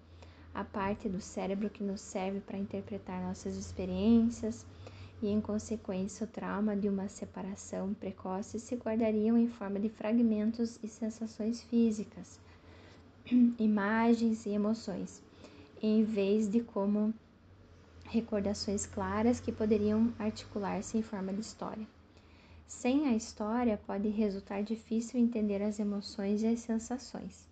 a 0.54 0.64
parte 0.64 1.08
do 1.08 1.20
cérebro 1.20 1.68
que 1.68 1.84
nos 1.84 2.00
serve 2.00 2.40
para 2.40 2.58
interpretar 2.58 3.22
nossas 3.22 3.56
experiências 3.56 4.64
e, 5.22 5.28
em 5.28 5.40
consequência, 5.40 6.24
o 6.24 6.28
trauma 6.28 6.74
de 6.74 6.88
uma 6.88 7.08
separação 7.08 7.92
precoce 7.94 8.58
se 8.58 8.74
guardariam 8.76 9.36
em 9.36 9.48
forma 9.48 9.78
de 9.78 9.88
fragmentos 9.88 10.78
e 10.82 10.88
sensações 10.88 11.62
físicas, 11.62 12.40
imagens 13.58 14.46
e 14.46 14.50
emoções, 14.50 15.22
em 15.82 16.04
vez 16.04 16.48
de 16.48 16.60
como 16.60 17.14
recordações 18.08 18.86
claras 18.86 19.40
que 19.40 19.52
poderiam 19.52 20.12
articular-se 20.18 20.96
em 20.98 21.02
forma 21.02 21.32
de 21.32 21.40
história. 21.40 21.86
Sem 22.66 23.06
a 23.06 23.14
história, 23.14 23.80
pode 23.86 24.08
resultar 24.08 24.62
difícil 24.62 25.20
entender 25.20 25.62
as 25.62 25.78
emoções 25.78 26.42
e 26.42 26.46
as 26.46 26.60
sensações. 26.60 27.48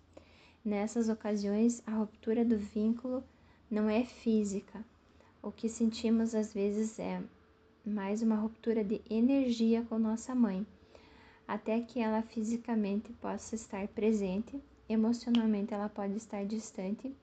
Nessas 0.63 1.09
ocasiões, 1.09 1.81
a 1.85 1.91
ruptura 1.91 2.43
do 2.43 2.57
vínculo 2.57 3.23
não 3.69 3.89
é 3.89 4.03
física. 4.03 4.83
O 5.41 5.51
que 5.51 5.69
sentimos 5.69 6.35
às 6.35 6.53
vezes 6.53 6.99
é 6.99 7.21
mais 7.85 8.21
uma 8.21 8.35
ruptura 8.35 8.83
de 8.83 8.99
energia 9.09 9.83
com 9.83 9.99
nossa 9.99 10.33
mãe, 10.33 10.65
até 11.47 11.79
que 11.79 11.99
ela 11.99 12.23
fisicamente 12.23 13.13
possa 13.13 13.53
estar 13.53 13.87
presente, 13.89 14.59
emocionalmente 14.89 15.73
ela 15.73 15.87
pode 15.87 16.17
estar 16.17 16.43
distante 16.45 17.15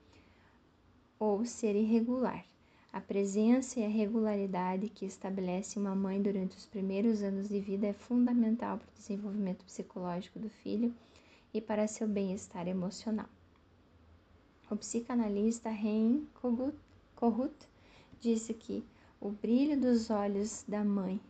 ou 1.19 1.45
ser 1.45 1.75
irregular. 1.75 2.52
A 2.93 3.01
presença 3.01 3.81
e 3.81 3.85
a 3.85 3.89
regularidade 3.89 4.89
que 4.89 5.07
estabelece 5.07 5.79
uma 5.79 5.95
mãe 5.95 6.21
durante 6.21 6.57
os 6.57 6.67
primeiros 6.67 7.23
anos 7.23 7.49
de 7.49 7.59
vida 7.59 7.87
é 7.87 7.93
fundamental 7.93 8.77
para 8.77 8.89
o 8.89 8.99
desenvolvimento 8.99 9.65
psicológico 9.65 10.39
do 10.39 10.51
filho 10.51 10.95
e 11.55 11.61
para 11.61 11.89
seu 11.89 12.07
bem-estar 12.07 12.69
emocional. 12.69 13.29
O 14.71 14.77
psicanalista 14.77 15.71
Hein 15.71 16.29
Kohut 17.17 17.55
disse 18.21 18.53
que 18.53 18.85
o 19.21 19.31
brilho 19.31 19.81
dos 19.81 20.11
olhos 20.11 20.65
da 20.69 20.85
mãe 20.85 21.21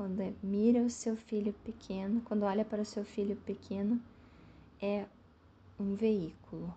quando 0.00 0.34
mira 0.42 0.80
o 0.80 0.88
seu 0.88 1.14
filho 1.14 1.52
pequeno, 1.62 2.22
quando 2.22 2.44
olha 2.44 2.64
para 2.64 2.80
o 2.80 2.86
seu 2.86 3.04
filho 3.04 3.36
pequeno, 3.36 4.00
é 4.80 5.04
um 5.78 5.94
veículo. 5.94 6.74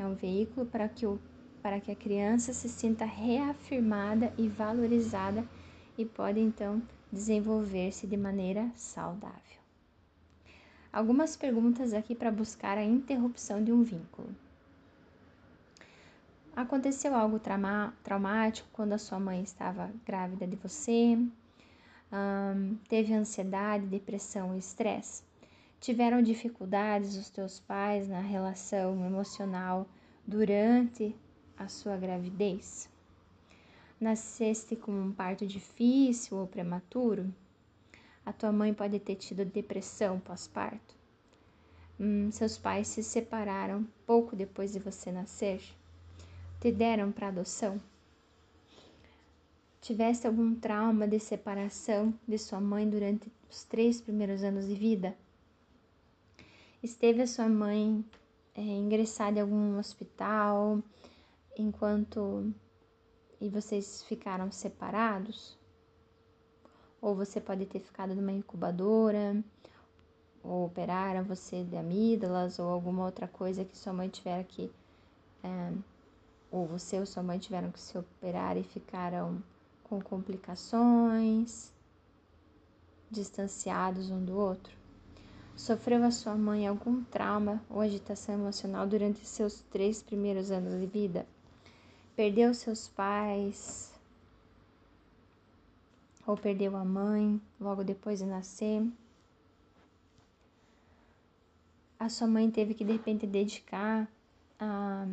É 0.00 0.06
um 0.06 0.14
veículo 0.14 0.64
para 0.64 0.88
que, 0.88 1.04
o, 1.04 1.20
para 1.62 1.78
que 1.78 1.92
a 1.92 1.94
criança 1.94 2.54
se 2.54 2.70
sinta 2.70 3.04
reafirmada 3.04 4.32
e 4.38 4.48
valorizada 4.48 5.46
e 5.98 6.06
pode 6.06 6.40
então 6.40 6.82
desenvolver-se 7.12 8.06
de 8.06 8.16
maneira 8.16 8.70
saudável. 8.74 9.60
Algumas 10.90 11.36
perguntas 11.36 11.92
aqui 11.92 12.14
para 12.14 12.30
buscar 12.30 12.78
a 12.78 12.82
interrupção 12.82 13.62
de 13.62 13.72
um 13.72 13.82
vínculo. 13.82 14.34
Aconteceu 16.56 17.14
algo 17.14 17.38
trauma, 17.38 17.94
traumático 18.02 18.70
quando 18.72 18.94
a 18.94 18.98
sua 18.98 19.20
mãe 19.20 19.42
estava 19.42 19.92
grávida 20.06 20.46
de 20.46 20.56
você? 20.56 21.18
Um, 22.10 22.76
teve 22.88 23.12
ansiedade, 23.12 23.84
depressão 23.84 24.54
e 24.54 24.58
estresse? 24.60 25.29
Tiveram 25.80 26.20
dificuldades 26.20 27.16
os 27.16 27.30
teus 27.30 27.58
pais 27.58 28.06
na 28.06 28.20
relação 28.20 29.02
emocional 29.06 29.88
durante 30.26 31.16
a 31.56 31.68
sua 31.68 31.96
gravidez? 31.96 32.86
Nasceste 33.98 34.76
com 34.76 34.92
um 34.92 35.10
parto 35.10 35.46
difícil 35.46 36.36
ou 36.36 36.46
prematuro? 36.46 37.34
A 38.26 38.30
tua 38.30 38.52
mãe 38.52 38.74
pode 38.74 38.98
ter 39.00 39.16
tido 39.16 39.42
depressão 39.42 40.20
pós-parto? 40.20 40.94
Hum, 41.98 42.30
seus 42.30 42.58
pais 42.58 42.86
se 42.88 43.02
separaram 43.02 43.86
pouco 44.06 44.36
depois 44.36 44.74
de 44.74 44.78
você 44.78 45.10
nascer? 45.10 45.62
Te 46.60 46.70
deram 46.70 47.10
para 47.10 47.28
adoção? 47.28 47.80
Tiveste 49.80 50.26
algum 50.26 50.54
trauma 50.54 51.08
de 51.08 51.18
separação 51.18 52.12
de 52.28 52.36
sua 52.36 52.60
mãe 52.60 52.86
durante 52.86 53.32
os 53.50 53.64
três 53.64 53.98
primeiros 53.98 54.44
anos 54.44 54.68
de 54.68 54.74
vida? 54.74 55.16
Esteve 56.82 57.20
a 57.20 57.26
sua 57.26 57.46
mãe 57.46 58.02
é, 58.54 58.62
ingressada 58.62 59.38
em 59.38 59.42
algum 59.42 59.78
hospital 59.78 60.82
enquanto 61.54 62.54
e 63.38 63.50
vocês 63.50 64.02
ficaram 64.04 64.50
separados? 64.50 65.58
Ou 66.98 67.14
você 67.14 67.38
pode 67.38 67.66
ter 67.66 67.80
ficado 67.80 68.14
numa 68.14 68.32
incubadora, 68.32 69.44
ou 70.42 70.64
operaram 70.64 71.22
você 71.22 71.64
de 71.64 71.76
amígdalas, 71.76 72.58
ou 72.58 72.70
alguma 72.70 73.04
outra 73.04 73.28
coisa 73.28 73.62
que 73.62 73.76
sua 73.76 73.92
mãe 73.92 74.08
tiver 74.08 74.42
que. 74.44 74.72
É, 75.44 75.72
ou 76.50 76.66
você 76.66 76.98
ou 76.98 77.04
sua 77.04 77.22
mãe 77.22 77.38
tiveram 77.38 77.70
que 77.70 77.80
se 77.80 77.98
operar 77.98 78.56
e 78.56 78.62
ficaram 78.62 79.42
com 79.84 80.00
complicações, 80.00 81.74
distanciados 83.10 84.10
um 84.10 84.24
do 84.24 84.34
outro? 84.34 84.79
Sofreu 85.60 86.02
a 86.04 86.10
sua 86.10 86.36
mãe 86.36 86.66
algum 86.66 87.04
trauma 87.04 87.62
ou 87.68 87.82
agitação 87.82 88.34
emocional 88.34 88.86
durante 88.86 89.26
seus 89.26 89.60
três 89.70 90.02
primeiros 90.02 90.50
anos 90.50 90.80
de 90.80 90.86
vida? 90.86 91.26
Perdeu 92.16 92.54
seus 92.54 92.88
pais? 92.88 93.92
Ou 96.26 96.34
perdeu 96.34 96.74
a 96.74 96.82
mãe 96.82 97.38
logo 97.60 97.84
depois 97.84 98.20
de 98.20 98.24
nascer? 98.24 98.90
A 101.98 102.08
sua 102.08 102.26
mãe 102.26 102.50
teve 102.50 102.72
que 102.72 102.82
de 102.82 102.92
repente 102.92 103.26
dedicar 103.26 104.10
a 104.58 105.06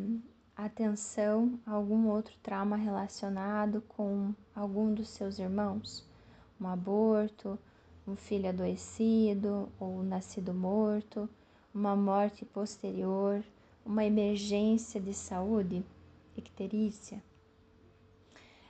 atenção 0.56 1.60
a 1.66 1.72
algum 1.72 2.06
outro 2.06 2.34
trauma 2.42 2.74
relacionado 2.74 3.82
com 3.86 4.32
algum 4.54 4.94
dos 4.94 5.10
seus 5.10 5.38
irmãos? 5.38 6.08
Um 6.58 6.66
aborto, 6.66 7.58
um 8.08 8.16
filho 8.16 8.48
adoecido 8.48 9.68
ou 9.78 10.02
nascido 10.02 10.54
morto, 10.54 11.28
uma 11.74 11.94
morte 11.94 12.44
posterior, 12.46 13.44
uma 13.84 14.04
emergência 14.04 14.98
de 14.98 15.12
saúde, 15.12 15.84
icterícia. 16.34 17.22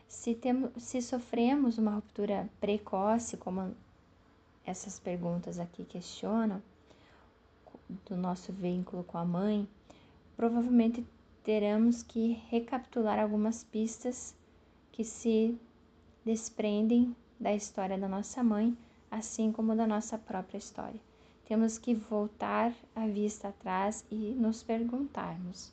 Se, 0.09 0.35
temos, 0.35 0.71
se 0.83 1.01
sofremos 1.01 1.79
uma 1.79 1.93
ruptura 1.93 2.49
precoce, 2.61 3.37
como 3.37 3.75
essas 4.67 4.99
perguntas 4.99 5.59
aqui 5.59 5.85
questionam, 5.85 6.61
do 8.07 8.17
nosso 8.17 8.53
vínculo 8.53 9.05
com 9.05 9.17
a 9.17 9.25
mãe, 9.25 9.67
provavelmente 10.37 11.07
teremos 11.45 12.03
que 12.03 12.43
recapitular 12.51 13.19
algumas 13.19 13.65
pistas 13.65 14.35
que 14.93 15.05
se 15.05 15.59
desprendem 16.25 17.15
da 17.41 17.55
história 17.55 17.97
da 17.97 18.09
nossa 18.09 18.43
mãe 18.43 18.77
assim 19.11 19.51
como 19.51 19.75
da 19.75 19.87
nossa 19.87 20.19
própria 20.19 20.59
história. 20.59 21.01
Temos 21.47 21.79
que 21.79 21.95
voltar 21.95 22.75
a 22.95 23.07
vista 23.07 23.49
atrás 23.49 24.05
e 24.11 24.35
nos 24.35 24.63
perguntarmos: 24.63 25.73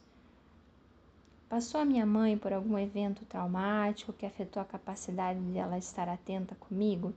passou 1.49 1.81
a 1.81 1.85
minha 1.85 2.05
mãe 2.05 2.37
por 2.37 2.53
algum 2.53 2.77
evento 2.77 3.25
traumático 3.25 4.13
que 4.13 4.25
afetou 4.25 4.61
a 4.61 4.65
capacidade 4.65 5.39
dela 5.39 5.77
estar 5.77 6.07
atenta 6.07 6.55
comigo? 6.55 7.13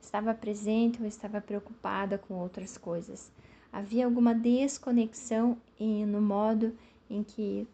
Estava 0.00 0.34
presente 0.34 1.00
ou 1.00 1.08
estava 1.08 1.40
preocupada 1.40 2.18
com 2.18 2.34
outras 2.34 2.76
coisas? 2.76 3.32
Havia 3.72 4.04
alguma 4.04 4.34
desconexão 4.34 5.58
no 5.80 6.20
modo 6.20 6.76
em 7.10 7.22
que, 7.22 7.66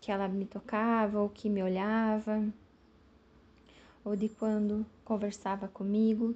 que 0.00 0.12
ela 0.12 0.28
me 0.28 0.44
tocava 0.44 1.20
ou 1.20 1.28
que 1.28 1.48
me 1.48 1.62
olhava? 1.62 2.44
Ou 4.04 4.14
de 4.16 4.28
quando 4.28 4.84
conversava 5.04 5.68
comigo? 5.68 6.34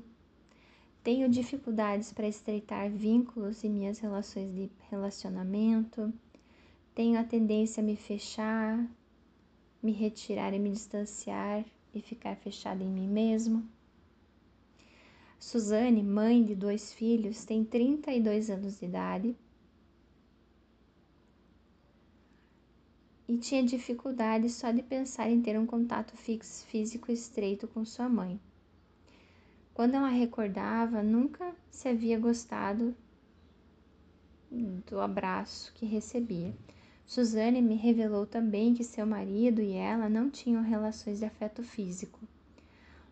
Tenho 1.07 1.29
dificuldades 1.29 2.13
para 2.13 2.27
estreitar 2.27 2.91
vínculos 2.91 3.63
em 3.63 3.71
minhas 3.71 4.01
relações 4.01 4.53
de 4.53 4.69
relacionamento. 4.91 6.13
Tenho 6.97 7.17
a 7.17 7.23
tendência 7.23 7.81
a 7.81 7.87
me 7.87 7.95
fechar, 7.95 8.85
me 9.81 9.93
retirar 9.93 10.53
e 10.53 10.59
me 10.59 10.69
distanciar 10.69 11.65
e 11.95 12.01
ficar 12.01 12.35
fechada 12.35 12.83
em 12.83 12.89
mim 12.89 13.07
mesmo. 13.07 13.65
Suzane, 15.39 16.03
mãe 16.03 16.43
de 16.43 16.57
dois 16.57 16.93
filhos, 16.93 17.45
tem 17.45 17.65
32 17.65 18.51
anos 18.51 18.81
de 18.81 18.87
idade 18.87 19.37
e 23.29 23.39
tinha 23.39 23.63
dificuldade 23.63 24.51
só 24.51 24.73
de 24.73 24.83
pensar 24.83 25.31
em 25.31 25.41
ter 25.41 25.57
um 25.57 25.67
contato 25.67 26.17
físico 26.17 27.13
estreito 27.13 27.69
com 27.69 27.85
sua 27.85 28.09
mãe. 28.09 28.41
Quando 29.77 29.95
ela 29.95 30.09
recordava, 30.09 31.03
nunca 31.03 31.55
se 31.71 31.87
havia 31.87 32.19
gostado 32.19 32.97
do 34.89 34.99
abraço 34.99 35.71
que 35.75 35.85
recebia. 35.85 36.57
Suzane 37.05 37.61
me 37.61 37.75
revelou 37.75 38.25
também 38.25 38.73
que 38.73 38.83
seu 38.83 39.07
marido 39.07 39.61
e 39.61 39.73
ela 39.75 40.09
não 40.09 40.31
tinham 40.31 40.63
relações 40.63 41.19
de 41.19 41.27
afeto 41.27 41.63
físico. 41.63 42.19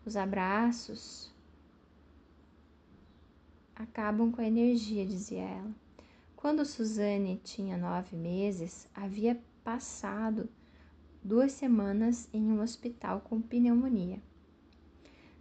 Os 0.07 0.17
abraços 0.17 1.31
acabam 3.77 4.33
com 4.33 4.41
a 4.41 4.47
energia, 4.47 5.05
dizia 5.05 5.43
ela. 5.43 5.71
Quando 6.35 6.65
Suzane 6.65 7.43
tinha 7.45 7.77
nove 7.77 8.17
meses, 8.17 8.89
havia 8.95 9.39
passado 9.63 10.49
duas 11.23 11.53
semanas 11.53 12.27
em 12.33 12.51
um 12.51 12.63
hospital 12.63 13.21
com 13.21 13.39
pneumonia. 13.39 14.19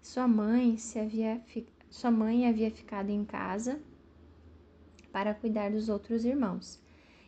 Sua 0.04 0.28
mãe, 0.28 0.78
se 0.78 1.00
havia, 1.00 1.42
sua 1.90 2.12
mãe 2.12 2.46
havia 2.46 2.70
ficado 2.70 3.10
em 3.10 3.24
casa 3.24 3.80
para 5.14 5.34
cuidar 5.34 5.72
dos 5.72 5.88
outros 5.88 6.26
irmãos. 6.26 6.78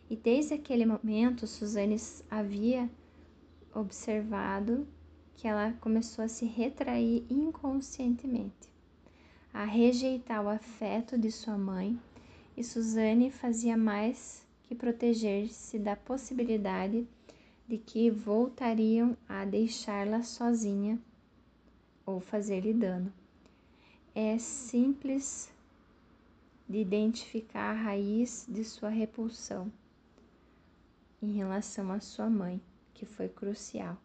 E 0.10 0.16
desde 0.18 0.56
aquele 0.56 0.86
momento, 0.86 1.48
Suzane 1.48 1.96
havia 2.30 2.92
observado 3.74 4.86
que 5.36 5.48
ela 5.48 5.72
começou 5.80 6.26
a 6.26 6.28
se 6.28 6.44
retrair 6.44 7.26
inconscientemente, 7.30 8.70
a 9.54 9.64
rejeitar 9.64 10.44
o 10.44 10.50
afeto 10.50 11.18
de 11.18 11.32
sua 11.32 11.58
mãe, 11.58 11.98
e 12.58 12.64
Suzane 12.64 13.32
fazia 13.32 13.78
mais 13.78 14.46
que 14.64 14.76
proteger-se 14.76 15.80
da 15.80 15.96
possibilidade 15.96 17.08
de 17.70 17.78
que 17.78 18.12
voltariam 18.12 19.16
a 19.30 19.46
deixá-la 19.46 20.24
sozinha 20.24 21.00
ou 22.06 22.20
fazer-lhe 22.20 22.74
dano. 22.74 23.12
É 24.14 24.38
simples 24.38 25.52
de 26.68 26.80
identificar 26.80 27.72
a 27.72 27.82
raiz 27.82 28.46
de 28.50 28.64
sua 28.64 28.90
repulsão 28.90 29.72
em 31.22 31.32
relação 31.32 31.92
à 31.92 32.00
sua 32.00 32.30
mãe, 32.30 32.62
que 32.94 33.06
foi 33.06 33.28
crucial. 33.28 33.98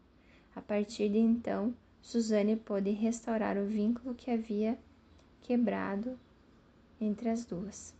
A 0.55 0.61
partir 0.61 1.09
de 1.11 1.19
então, 1.19 1.75
Suzane 2.01 2.57
pôde 2.57 2.91
restaurar 2.91 3.57
o 3.57 3.67
vínculo 3.67 4.15
que 4.15 4.31
havia 4.31 4.79
quebrado 5.43 6.19
entre 7.01 7.29
as 7.29 7.45
duas. 7.45 7.95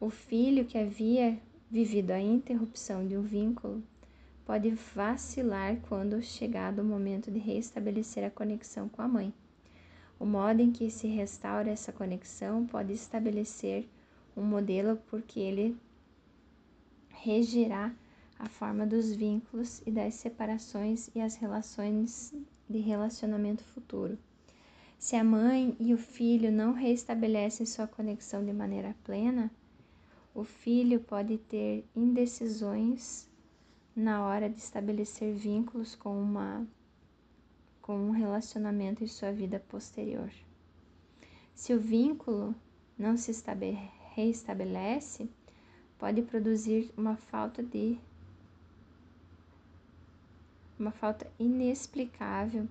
O 0.00 0.10
filho 0.10 0.64
que 0.64 0.76
havia 0.76 1.38
vivido 1.70 2.10
a 2.10 2.20
interrupção 2.20 3.06
de 3.06 3.16
um 3.16 3.22
vínculo 3.22 3.82
pode 4.52 4.68
vacilar 4.94 5.78
quando 5.88 6.22
chegado 6.22 6.80
o 6.80 6.84
momento 6.84 7.30
de 7.30 7.38
restabelecer 7.38 8.22
a 8.22 8.30
conexão 8.30 8.86
com 8.86 9.00
a 9.00 9.08
mãe. 9.08 9.32
O 10.20 10.26
modo 10.26 10.60
em 10.60 10.70
que 10.70 10.90
se 10.90 11.06
restaura 11.06 11.70
essa 11.70 11.90
conexão 11.90 12.66
pode 12.66 12.92
estabelecer 12.92 13.88
um 14.36 14.42
modelo 14.42 14.98
porque 15.08 15.40
ele 15.40 15.74
regirá 17.08 17.94
a 18.38 18.46
forma 18.46 18.84
dos 18.84 19.14
vínculos 19.14 19.80
e 19.86 19.90
das 19.90 20.16
separações 20.16 21.08
e 21.14 21.20
as 21.22 21.34
relações 21.36 22.34
de 22.68 22.78
relacionamento 22.78 23.64
futuro. 23.64 24.18
Se 24.98 25.16
a 25.16 25.24
mãe 25.24 25.74
e 25.80 25.94
o 25.94 25.96
filho 25.98 26.52
não 26.52 26.74
reestabelecem 26.74 27.64
sua 27.64 27.86
conexão 27.86 28.44
de 28.44 28.52
maneira 28.52 28.94
plena, 29.02 29.50
o 30.34 30.44
filho 30.44 31.00
pode 31.00 31.38
ter 31.38 31.86
indecisões 31.96 33.31
na 33.94 34.24
hora 34.26 34.48
de 34.48 34.58
estabelecer 34.58 35.34
vínculos 35.34 35.94
com 35.94 36.20
uma 36.20 36.66
com 37.82 37.96
um 37.96 38.10
relacionamento 38.10 39.02
em 39.02 39.08
sua 39.08 39.32
vida 39.32 39.58
posterior. 39.58 40.30
Se 41.52 41.74
o 41.74 41.80
vínculo 41.80 42.54
não 42.96 43.16
se 43.16 43.32
reestabelece, 44.14 45.28
pode 45.98 46.22
produzir 46.22 46.92
uma 46.96 47.16
falta 47.16 47.62
de 47.62 47.98
uma 50.78 50.90
falta 50.90 51.30
inexplicável 51.38 52.68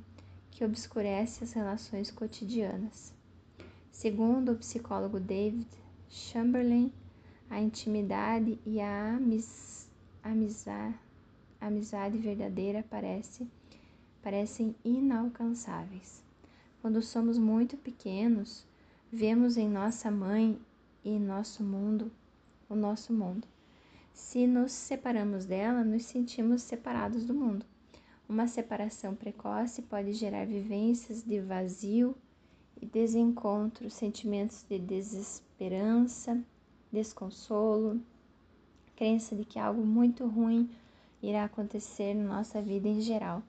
que 0.50 0.66
obscurece 0.66 1.44
as 1.44 1.54
relações 1.54 2.10
cotidianas. 2.10 3.14
Segundo 3.92 4.54
o 4.54 4.58
psicólogo 4.58 5.20
David 5.20 5.68
Chamberlain, 6.10 6.92
a 7.50 7.62
intimidade 7.62 8.60
e 8.66 8.82
a 8.82 9.16
amiz, 9.16 9.90
amizade, 10.24 11.11
amizade 11.62 12.17
verdadeira 12.17 12.84
parece, 12.89 13.47
parecem 14.21 14.76
inalcançáveis. 14.84 16.24
Quando 16.82 17.02
somos 17.02 17.38
muito 17.38 17.78
pequenos, 17.78 18.65
vemos 19.12 19.56
em 19.56 19.69
nossa 19.69 20.10
mãe 20.10 20.60
e 21.06 21.19
nosso 21.19 21.63
mundo 21.63 22.12
o 22.67 22.76
nosso 22.76 23.13
mundo. 23.13 23.47
Se 24.13 24.47
nos 24.47 24.71
separamos 24.71 25.45
dela, 25.45 25.84
nos 25.84 26.06
sentimos 26.06 26.62
separados 26.62 27.26
do 27.26 27.34
mundo. 27.34 27.65
Uma 28.28 28.47
separação 28.47 29.13
precoce 29.13 29.82
pode 29.82 30.13
gerar 30.13 30.45
vivências 30.45 31.24
de 31.24 31.39
vazio 31.39 32.15
e 32.82 32.86
desencontro, 32.86 33.89
sentimentos 33.89 34.63
de 34.67 34.80
desesperança, 34.80 36.41
desconsolo, 36.91 38.02
crença 38.95 39.36
de 39.36 39.43
que 39.43 39.60
algo 39.60 39.86
muito 39.86 40.26
ruim 40.26 40.69
irá 41.22 41.44
acontecer 41.44 42.14
na 42.14 42.38
nossa 42.38 42.62
vida 42.62 42.88
em 42.88 43.02
geral. 43.02 43.44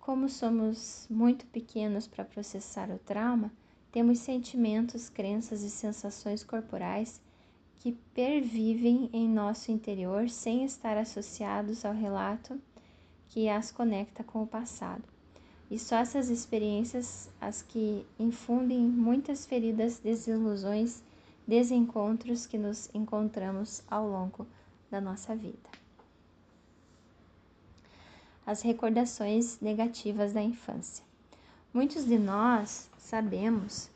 Como 0.00 0.28
somos 0.28 1.06
muito 1.10 1.46
pequenos 1.46 2.06
para 2.06 2.24
processar 2.24 2.90
o 2.90 2.98
trauma, 2.98 3.52
temos 3.92 4.18
sentimentos, 4.18 5.08
crenças 5.08 5.62
e 5.62 5.70
sensações 5.70 6.42
corporais 6.42 7.20
que 7.80 7.92
pervivem 8.14 9.08
em 9.12 9.28
nosso 9.28 9.70
interior 9.70 10.28
sem 10.28 10.64
estar 10.64 10.96
associados 10.96 11.84
ao 11.84 11.92
relato 11.92 12.60
que 13.28 13.48
as 13.48 13.70
conecta 13.70 14.24
com 14.24 14.42
o 14.42 14.46
passado. 14.46 15.04
E 15.70 15.78
só 15.78 15.96
essas 15.96 16.30
experiências 16.30 17.30
as 17.40 17.60
que 17.62 18.06
infundem 18.18 18.80
muitas 18.80 19.44
feridas, 19.44 19.98
desilusões, 19.98 21.02
desencontros 21.46 22.46
que 22.46 22.56
nos 22.56 22.90
encontramos 22.94 23.82
ao 23.90 24.08
longo 24.08 24.46
da 24.90 25.00
nossa 25.00 25.36
vida. 25.36 25.77
As 28.48 28.62
recordações 28.62 29.60
negativas 29.60 30.32
da 30.32 30.40
infância. 30.42 31.04
Muitos 31.70 32.06
de 32.06 32.18
nós 32.18 32.88
sabemos 32.96 33.90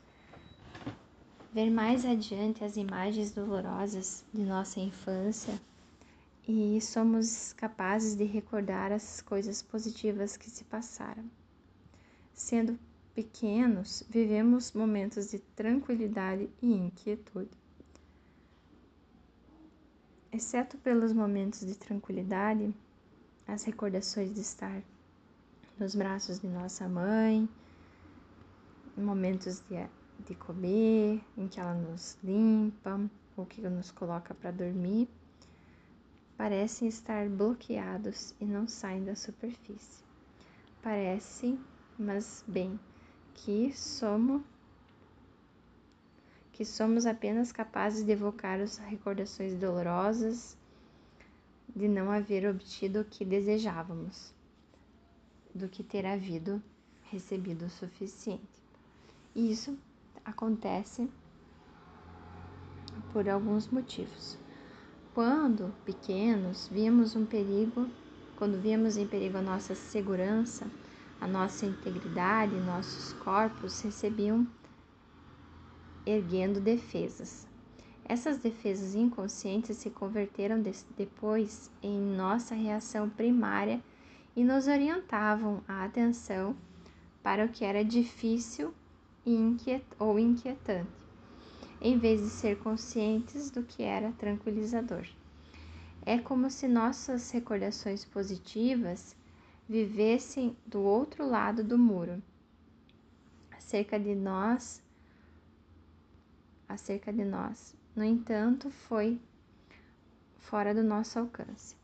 ver 1.51 1.71
mais 1.71 2.05
adiante 2.05 2.63
as 2.63 2.77
imagens 2.77 3.31
dolorosas 3.31 4.23
de 4.31 4.43
nossa 4.43 4.79
infância 4.79 5.59
e 6.47 6.79
somos 6.81 7.51
capazes 7.53 8.15
de 8.15 8.25
recordar 8.25 8.91
as 8.91 9.23
coisas 9.23 9.63
positivas 9.63 10.37
que 10.37 10.51
se 10.51 10.63
passaram. 10.65 11.25
Sendo 12.31 12.77
pequenos, 13.15 14.03
vivemos 14.07 14.71
momentos 14.71 15.31
de 15.31 15.39
tranquilidade 15.39 16.47
e 16.61 16.71
inquietude. 16.71 17.57
Exceto 20.31 20.77
pelos 20.77 21.11
momentos 21.11 21.61
de 21.65 21.73
tranquilidade, 21.73 22.71
as 23.47 23.63
recordações 23.63 24.33
de 24.33 24.41
estar 24.41 24.81
nos 25.77 25.95
braços 25.95 26.39
de 26.39 26.47
nossa 26.47 26.87
mãe, 26.87 27.47
momentos 28.95 29.61
de 29.69 29.75
de 30.25 30.35
comer, 30.35 31.21
em 31.37 31.47
que 31.47 31.59
ela 31.59 31.73
nos 31.73 32.17
limpa 32.23 32.99
ou 33.35 33.45
que 33.45 33.61
nos 33.61 33.91
coloca 33.91 34.33
para 34.33 34.51
dormir, 34.51 35.09
parecem 36.37 36.87
estar 36.87 37.27
bloqueados 37.29 38.33
e 38.39 38.45
não 38.45 38.67
saem 38.67 39.03
da 39.03 39.15
superfície. 39.15 40.03
Parece, 40.81 41.59
mas 41.97 42.43
bem, 42.47 42.79
que 43.33 43.71
somos 43.73 44.41
que 46.51 46.63
somos 46.63 47.07
apenas 47.07 47.51
capazes 47.51 48.05
de 48.05 48.11
evocar 48.11 48.59
as 48.61 48.77
recordações 48.77 49.55
dolorosas 49.55 50.55
de 51.75 51.87
não 51.87 52.11
haver 52.11 52.47
obtido 52.47 53.01
o 53.01 53.05
que 53.05 53.25
desejávamos, 53.25 54.33
do 55.53 55.67
que 55.67 55.83
ter 55.83 56.05
havido 56.05 56.61
recebido 57.11 57.65
o 57.65 57.69
suficiente. 57.69 58.63
E 59.35 59.51
isso 59.51 59.77
acontece 60.23 61.09
por 63.11 63.27
alguns 63.27 63.67
motivos. 63.67 64.37
Quando 65.13 65.73
pequenos, 65.85 66.67
vimos 66.71 67.15
um 67.15 67.25
perigo, 67.25 67.87
quando 68.35 68.59
víamos 68.59 68.97
em 68.97 69.07
perigo 69.07 69.37
a 69.37 69.41
nossa 69.41 69.75
segurança, 69.75 70.67
a 71.21 71.27
nossa 71.27 71.65
integridade, 71.65 72.55
nossos 72.61 73.13
corpos 73.13 73.79
recebiam 73.81 74.47
erguendo 76.05 76.59
defesas. 76.59 77.47
Essas 78.05 78.37
defesas 78.37 78.95
inconscientes 78.95 79.77
se 79.77 79.89
converteram 79.89 80.61
depois 80.97 81.71
em 81.81 81.99
nossa 81.99 82.53
reação 82.53 83.09
primária 83.09 83.81
e 84.35 84.43
nos 84.43 84.67
orientavam 84.67 85.63
a 85.67 85.85
atenção 85.85 86.55
para 87.21 87.45
o 87.45 87.49
que 87.49 87.63
era 87.63 87.83
difícil 87.83 88.73
inquiet 89.25 89.85
ou 89.97 90.19
inquietante, 90.19 90.91
em 91.79 91.97
vez 91.97 92.21
de 92.21 92.29
ser 92.29 92.57
conscientes 92.59 93.49
do 93.49 93.63
que 93.63 93.83
era 93.83 94.11
tranquilizador. 94.13 95.07
É 96.05 96.17
como 96.17 96.49
se 96.49 96.67
nossas 96.67 97.31
recordações 97.31 98.03
positivas 98.03 99.15
vivessem 99.67 100.57
do 100.65 100.81
outro 100.81 101.25
lado 101.25 101.63
do 101.63 101.77
muro, 101.77 102.21
acerca 103.51 103.97
de 103.97 104.13
nós, 104.13 104.83
acerca 106.67 107.13
de 107.13 107.23
nós. 107.23 107.73
No 107.95 108.03
entanto, 108.03 108.71
foi 108.71 109.19
fora 110.39 110.73
do 110.73 110.83
nosso 110.83 111.19
alcance. 111.19 111.75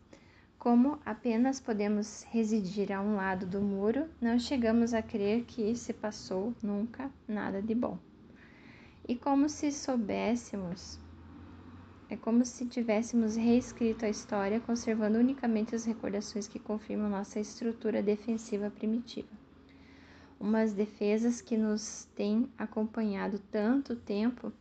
Como 0.58 1.00
apenas 1.06 1.60
podemos 1.60 2.24
residir 2.32 2.91
a 2.91 3.00
um 3.00 3.15
lado 3.15 3.45
do 3.45 3.62
muro, 3.62 4.10
não 4.19 4.39
chegamos 4.39 4.93
a 4.93 5.04
crer 5.04 5.45
que 5.45 5.76
se 5.76 5.93
passou 5.93 6.54
nunca 6.63 7.12
nada 7.28 7.62
de 7.62 7.76
bom. 7.76 8.00
E 9.08 9.15
como 9.15 9.48
se 9.48 9.72
soubéssemos, 9.72 11.00
é 12.10 12.17
como 12.17 12.43
se 12.43 12.65
tivéssemos 12.65 13.36
reescrito 13.36 14.04
a 14.04 14.10
história, 14.10 14.60
conservando 14.60 15.19
unicamente 15.19 15.76
as 15.76 15.86
recordações 15.86 16.48
que 16.48 16.58
confirmam 16.58 17.08
nossa 17.08 17.39
estrutura 17.39 18.02
defensiva 18.02 18.72
primitiva. 18.72 19.30
Umas 20.39 20.74
defesas 20.74 21.39
que 21.39 21.56
nos 21.56 22.06
têm 22.15 22.50
acompanhado 22.58 23.38
tanto 23.52 23.95
tempo 23.95 24.52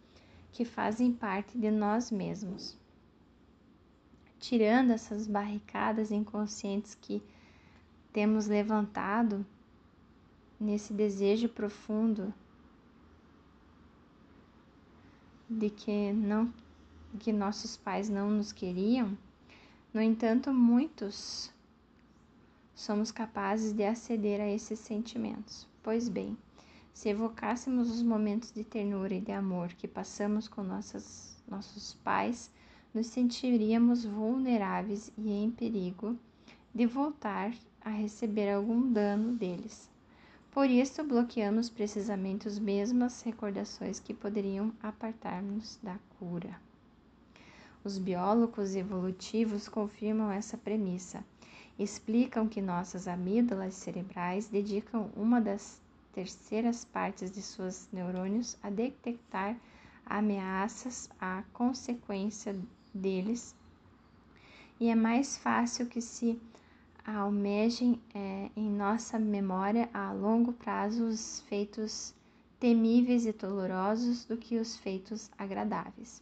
que 0.52 0.64
fazem 0.64 1.12
parte 1.12 1.58
de 1.58 1.70
nós 1.70 2.10
mesmos 2.10 2.76
tirando 4.38 4.92
essas 4.92 5.26
barricadas 5.26 6.10
inconscientes 6.10 6.94
que 6.94 7.22
temos 8.12 8.46
levantado 8.46 9.44
nesse 10.58 10.92
desejo 10.92 11.48
profundo 11.48 12.32
de 15.48 15.70
que 15.70 16.12
não 16.12 16.52
que 17.18 17.32
nossos 17.32 17.74
pais 17.74 18.10
não 18.10 18.30
nos 18.30 18.52
queriam. 18.52 19.16
No 19.94 20.00
entanto, 20.02 20.52
muitos 20.52 21.50
somos 22.74 23.10
capazes 23.10 23.72
de 23.72 23.82
aceder 23.82 24.42
a 24.42 24.46
esses 24.46 24.78
sentimentos. 24.78 25.66
Pois 25.82 26.06
bem, 26.06 26.36
se 26.98 27.10
evocássemos 27.10 27.92
os 27.92 28.02
momentos 28.02 28.50
de 28.50 28.64
ternura 28.64 29.14
e 29.14 29.20
de 29.20 29.30
amor 29.30 29.68
que 29.68 29.86
passamos 29.86 30.48
com 30.48 30.64
nossas, 30.64 31.40
nossos 31.46 31.94
pais, 32.02 32.50
nos 32.92 33.06
sentiríamos 33.06 34.04
vulneráveis 34.04 35.12
e 35.16 35.30
em 35.30 35.48
perigo 35.48 36.18
de 36.74 36.86
voltar 36.86 37.54
a 37.80 37.90
receber 37.90 38.52
algum 38.52 38.92
dano 38.92 39.32
deles. 39.36 39.88
Por 40.50 40.68
isso, 40.68 41.04
bloqueamos 41.04 41.70
precisamente 41.70 42.48
as 42.48 42.58
mesmas 42.58 43.22
recordações 43.22 44.00
que 44.00 44.12
poderiam 44.12 44.72
apartar-nos 44.82 45.78
da 45.80 46.00
cura. 46.18 46.60
Os 47.84 47.96
biólogos 47.96 48.74
evolutivos 48.74 49.68
confirmam 49.68 50.32
essa 50.32 50.58
premissa. 50.58 51.24
Explicam 51.78 52.48
que 52.48 52.60
nossas 52.60 53.06
amígdalas 53.06 53.74
cerebrais 53.74 54.48
dedicam 54.48 55.12
uma 55.14 55.40
das 55.40 55.80
terceiras 56.18 56.84
partes 56.84 57.30
de 57.30 57.40
seus 57.40 57.88
neurônios 57.92 58.58
a 58.60 58.68
detectar 58.68 59.56
ameaças 60.04 61.08
à 61.20 61.44
consequência 61.52 62.58
deles, 62.92 63.54
e 64.80 64.88
é 64.88 64.96
mais 64.96 65.36
fácil 65.38 65.86
que 65.86 66.00
se 66.00 66.36
almejem 67.06 68.00
é, 68.12 68.50
em 68.56 68.68
nossa 68.68 69.16
memória 69.16 69.88
a 69.94 70.10
longo 70.10 70.52
prazo 70.52 71.04
os 71.04 71.40
feitos 71.42 72.12
temíveis 72.58 73.24
e 73.24 73.32
dolorosos 73.32 74.24
do 74.24 74.36
que 74.36 74.58
os 74.58 74.76
feitos 74.76 75.30
agradáveis. 75.38 76.20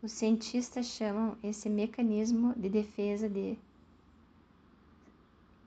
Os 0.00 0.12
cientistas 0.12 0.86
chamam 0.86 1.36
esse 1.42 1.68
mecanismo 1.68 2.54
de 2.56 2.68
defesa 2.68 3.28
de 3.28 3.58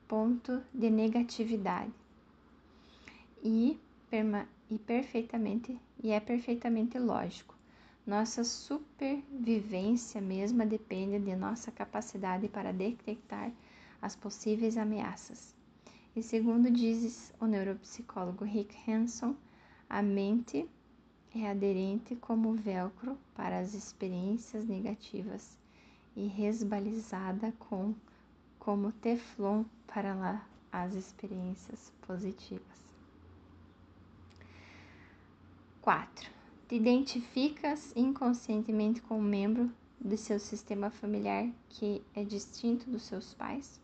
ponto 0.08 0.64
de 0.74 0.90
negatividade 0.90 1.99
e, 3.44 3.80
e 4.70 4.80
perfeitamente 4.80 5.80
e 6.02 6.12
é 6.12 6.20
perfeitamente 6.20 6.98
lógico. 6.98 7.56
Nossa 8.06 8.44
supervivência 8.44 10.20
mesma 10.20 10.66
depende 10.66 11.20
de 11.20 11.36
nossa 11.36 11.72
capacidade 11.72 12.48
para 12.48 12.74
detectar 12.74 13.52
as 14.02 14.16
possíveis 14.16 14.78
ameaças. 14.78 15.54
E 16.16 16.24
segundo 16.24 16.72
diz 16.72 17.34
o 17.40 17.46
neuropsicólogo 17.46 18.44
Rick 18.44 18.76
Hanson, 18.90 19.36
a 19.90 20.02
mente 20.02 20.68
é 21.36 21.50
aderente 21.50 22.16
como 22.16 22.54
velcro 22.54 23.18
para 23.36 23.60
as 23.60 23.74
experiências 23.74 24.66
negativas 24.66 25.58
e 26.16 26.26
resbalizada 26.28 27.54
com 27.60 27.94
como 28.58 28.92
teflon 28.92 29.64
para 29.86 30.42
as 30.72 30.94
experiências 30.94 31.94
positivas. 32.02 32.89
4 35.90 36.30
te 36.68 36.76
identificas 36.76 37.92
inconscientemente 37.96 39.02
com 39.02 39.18
um 39.18 39.24
membro 39.24 39.72
do 40.00 40.16
seu 40.16 40.38
sistema 40.40 40.92
familiar 40.92 41.50
que 41.68 42.04
é 42.14 42.24
distinto 42.24 42.88
dos 42.88 43.02
seus 43.02 43.34
pais? 43.34 43.82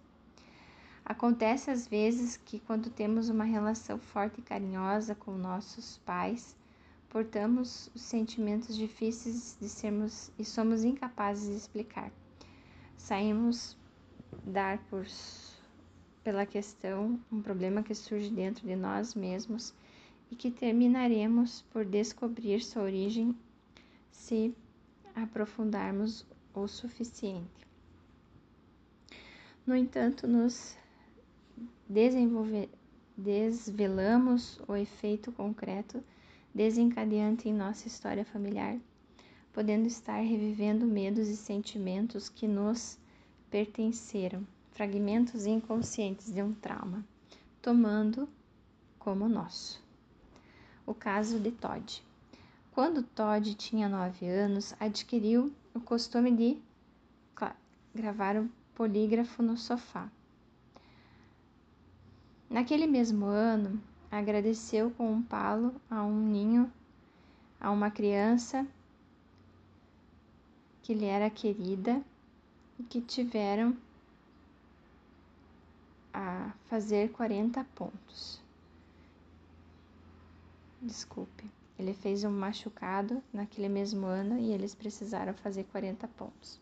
Acontece 1.03 1.71
às 1.71 1.87
vezes 1.87 2.37
que, 2.37 2.59
quando 2.59 2.91
temos 2.91 3.27
uma 3.27 3.43
relação 3.43 3.97
forte 3.97 4.39
e 4.39 4.43
carinhosa 4.43 5.15
com 5.15 5.31
nossos 5.31 5.97
pais, 6.05 6.55
portamos 7.09 7.89
os 7.95 8.03
sentimentos 8.03 8.75
difíceis 8.75 9.57
de 9.59 9.67
sermos 9.67 10.31
e 10.37 10.45
somos 10.45 10.83
incapazes 10.83 11.49
de 11.49 11.55
explicar. 11.55 12.11
Saímos 12.95 13.75
dar 14.45 14.77
por 14.91 15.07
pela 16.23 16.45
questão 16.45 17.19
um 17.31 17.41
problema 17.41 17.81
que 17.81 17.95
surge 17.95 18.29
dentro 18.29 18.67
de 18.67 18.75
nós 18.75 19.15
mesmos 19.15 19.73
e 20.31 20.35
que 20.35 20.49
terminaremos 20.49 21.61
por 21.71 21.85
descobrir 21.85 22.63
sua 22.63 22.83
origem 22.83 23.35
se 24.11 24.53
aprofundarmos 25.13 26.25
o 26.53 26.67
suficiente. 26.67 27.65
No 29.65 29.75
entanto, 29.75 30.27
nos 30.27 30.77
desvelamos 33.17 34.59
o 34.67 34.75
efeito 34.75 35.31
concreto 35.31 36.03
desencadeante 36.53 37.49
em 37.49 37.53
nossa 37.53 37.87
história 37.87 38.25
familiar, 38.25 38.77
podendo 39.53 39.87
estar 39.87 40.19
revivendo 40.21 40.85
medos 40.85 41.27
e 41.27 41.35
sentimentos 41.35 42.29
que 42.29 42.47
nos 42.47 42.97
pertenceram, 43.49 44.45
fragmentos 44.71 45.45
inconscientes 45.45 46.33
de 46.33 46.41
um 46.41 46.53
trauma, 46.53 47.05
tomando 47.61 48.27
como 48.99 49.29
nosso 49.29 49.84
o 50.85 50.93
caso 50.93 51.39
de 51.39 51.51
Todd. 51.51 52.03
Quando 52.71 53.03
Todd 53.03 53.55
tinha 53.55 53.87
nove 53.87 54.27
anos, 54.27 54.73
adquiriu 54.79 55.51
o 55.73 55.79
costume 55.79 56.31
de 56.31 56.57
gravar 57.93 58.35
o 58.35 58.49
polígrafo 58.75 59.41
no 59.41 59.57
sofá. 59.57 60.09
Naquele 62.49 62.85
mesmo 62.85 63.25
ano, 63.25 63.81
agradeceu 64.11 64.91
com 64.91 65.11
um 65.11 65.21
palo 65.21 65.73
a 65.89 66.03
um 66.03 66.27
ninho 66.27 66.71
a 67.59 67.71
uma 67.71 67.89
criança 67.89 68.67
que 70.83 70.93
lhe 70.93 71.05
era 71.05 71.29
querida 71.29 72.01
e 72.77 72.83
que 72.83 73.01
tiveram 73.01 73.75
a 76.13 76.51
fazer 76.65 77.11
40 77.11 77.63
pontos 77.73 78.44
desculpe. 80.85 81.49
Ele 81.77 81.93
fez 81.93 82.23
um 82.23 82.31
machucado 82.31 83.21
naquele 83.33 83.67
mesmo 83.67 84.05
ano 84.05 84.39
e 84.39 84.53
eles 84.53 84.73
precisaram 84.73 85.33
fazer 85.33 85.65
40 85.65 86.07
pontos. 86.09 86.59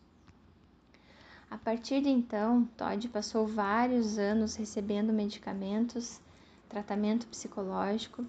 A 1.50 1.56
partir 1.56 2.00
de 2.00 2.08
então, 2.08 2.64
Todd 2.76 3.08
passou 3.08 3.46
vários 3.46 4.18
anos 4.18 4.56
recebendo 4.56 5.12
medicamentos, 5.12 6.20
tratamento 6.68 7.28
psicológico, 7.28 8.26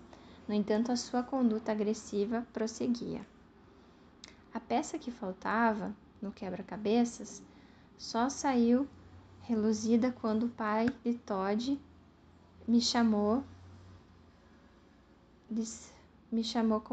no 0.47 0.53
entanto, 0.53 0.91
a 0.91 0.95
sua 0.95 1.23
conduta 1.23 1.71
agressiva 1.71 2.45
prosseguia. 2.53 3.25
A 4.53 4.59
peça 4.59 4.99
que 4.99 5.09
faltava 5.09 5.91
no 6.21 6.31
quebra-cabeças 6.31 7.41
só 7.97 8.29
saiu 8.29 8.87
reluzida 9.41 10.11
quando 10.11 10.43
o 10.43 10.49
pai 10.49 10.87
de 11.03 11.15
Todd 11.15 11.79
me 12.67 12.79
chamou 12.79 13.43
me 15.49 16.43
chamou 16.43 16.83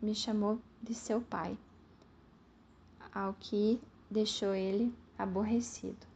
me 0.00 0.14
chamou 0.14 0.58
de 0.82 0.94
seu 0.94 1.20
pai, 1.20 1.56
ao 3.12 3.34
que 3.34 3.80
deixou 4.10 4.54
ele 4.54 4.94
aborrecido. 5.18 6.06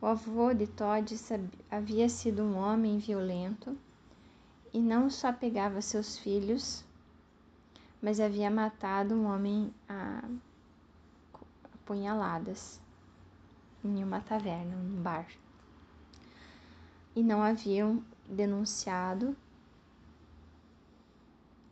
O 0.00 0.06
avô 0.06 0.52
de 0.52 0.66
Todd 0.66 1.14
havia 1.70 2.08
sido 2.08 2.42
um 2.42 2.56
homem 2.56 2.98
violento 2.98 3.76
e 4.72 4.80
não 4.80 5.08
só 5.08 5.32
pegava 5.32 5.80
seus 5.80 6.18
filhos, 6.18 6.84
mas 8.00 8.20
havia 8.20 8.50
matado 8.50 9.14
um 9.14 9.24
homem 9.26 9.72
a 9.88 10.22
punhaladas 11.86 12.80
em 13.82 14.02
uma 14.02 14.20
taverna, 14.20 14.76
um 14.76 15.02
bar. 15.02 15.26
E 17.14 17.22
não 17.22 17.42
haviam 17.42 18.02
denunciado 18.28 19.34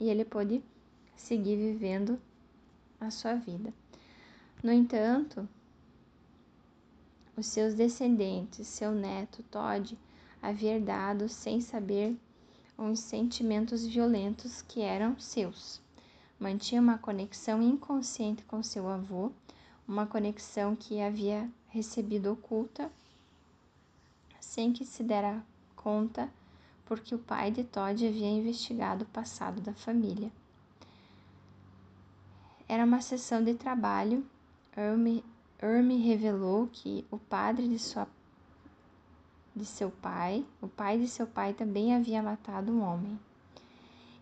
e 0.04 0.10
ele 0.10 0.24
pôde 0.24 0.62
seguir 1.16 1.56
vivendo 1.56 2.20
a 3.00 3.10
sua 3.10 3.34
vida. 3.34 3.72
No 4.62 4.70
entanto, 4.70 5.48
os 7.34 7.46
seus 7.46 7.72
descendentes, 7.72 8.66
seu 8.66 8.92
neto 8.92 9.42
Todd, 9.44 9.98
havia 10.42 10.74
herdado 10.74 11.26
sem 11.26 11.62
saber 11.62 12.14
uns 12.78 12.98
sentimentos 13.00 13.86
violentos 13.86 14.60
que 14.60 14.82
eram 14.82 15.18
seus. 15.18 15.80
Mantinha 16.38 16.82
uma 16.82 16.98
conexão 16.98 17.62
inconsciente 17.62 18.44
com 18.44 18.62
seu 18.62 18.86
avô, 18.86 19.32
uma 19.88 20.06
conexão 20.06 20.76
que 20.76 21.00
havia 21.00 21.50
recebido 21.70 22.30
oculta, 22.30 22.92
sem 24.38 24.70
que 24.70 24.84
se 24.84 25.02
dera 25.02 25.42
conta, 25.74 26.30
porque 26.84 27.14
o 27.14 27.18
pai 27.18 27.50
de 27.50 27.64
Todd 27.64 28.06
havia 28.06 28.28
investigado 28.28 29.04
o 29.04 29.08
passado 29.08 29.60
da 29.60 29.72
família. 29.72 30.30
Era 32.68 32.84
uma 32.84 33.00
sessão 33.00 33.42
de 33.42 33.54
trabalho. 33.54 34.24
Erme 34.76 35.96
revelou 35.98 36.68
que 36.72 37.06
o 37.10 37.18
padre 37.18 37.68
de, 37.68 37.78
sua, 37.78 38.08
de 39.54 39.64
seu 39.64 39.90
pai, 39.90 40.44
o 40.60 40.68
pai 40.68 40.98
de 40.98 41.08
seu 41.08 41.26
pai 41.26 41.54
também 41.54 41.94
havia 41.94 42.22
matado 42.22 42.72
um 42.72 42.82
homem. 42.82 43.18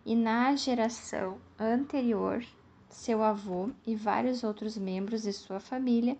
E 0.05 0.15
na 0.15 0.55
geração 0.55 1.37
anterior, 1.57 2.45
seu 2.89 3.23
avô 3.23 3.71
e 3.87 3.95
vários 3.95 4.43
outros 4.43 4.77
membros 4.77 5.23
de 5.23 5.33
sua 5.33 5.59
família 5.59 6.17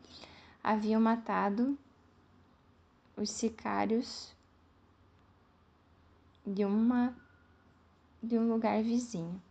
haviam 0.63 0.99
matado 0.99 1.77
os 3.15 3.29
sicários 3.29 4.32
de 6.45 6.65
uma 6.65 7.15
de 8.21 8.37
um 8.37 8.49
lugar 8.49 8.81
vizinho. 8.81 9.41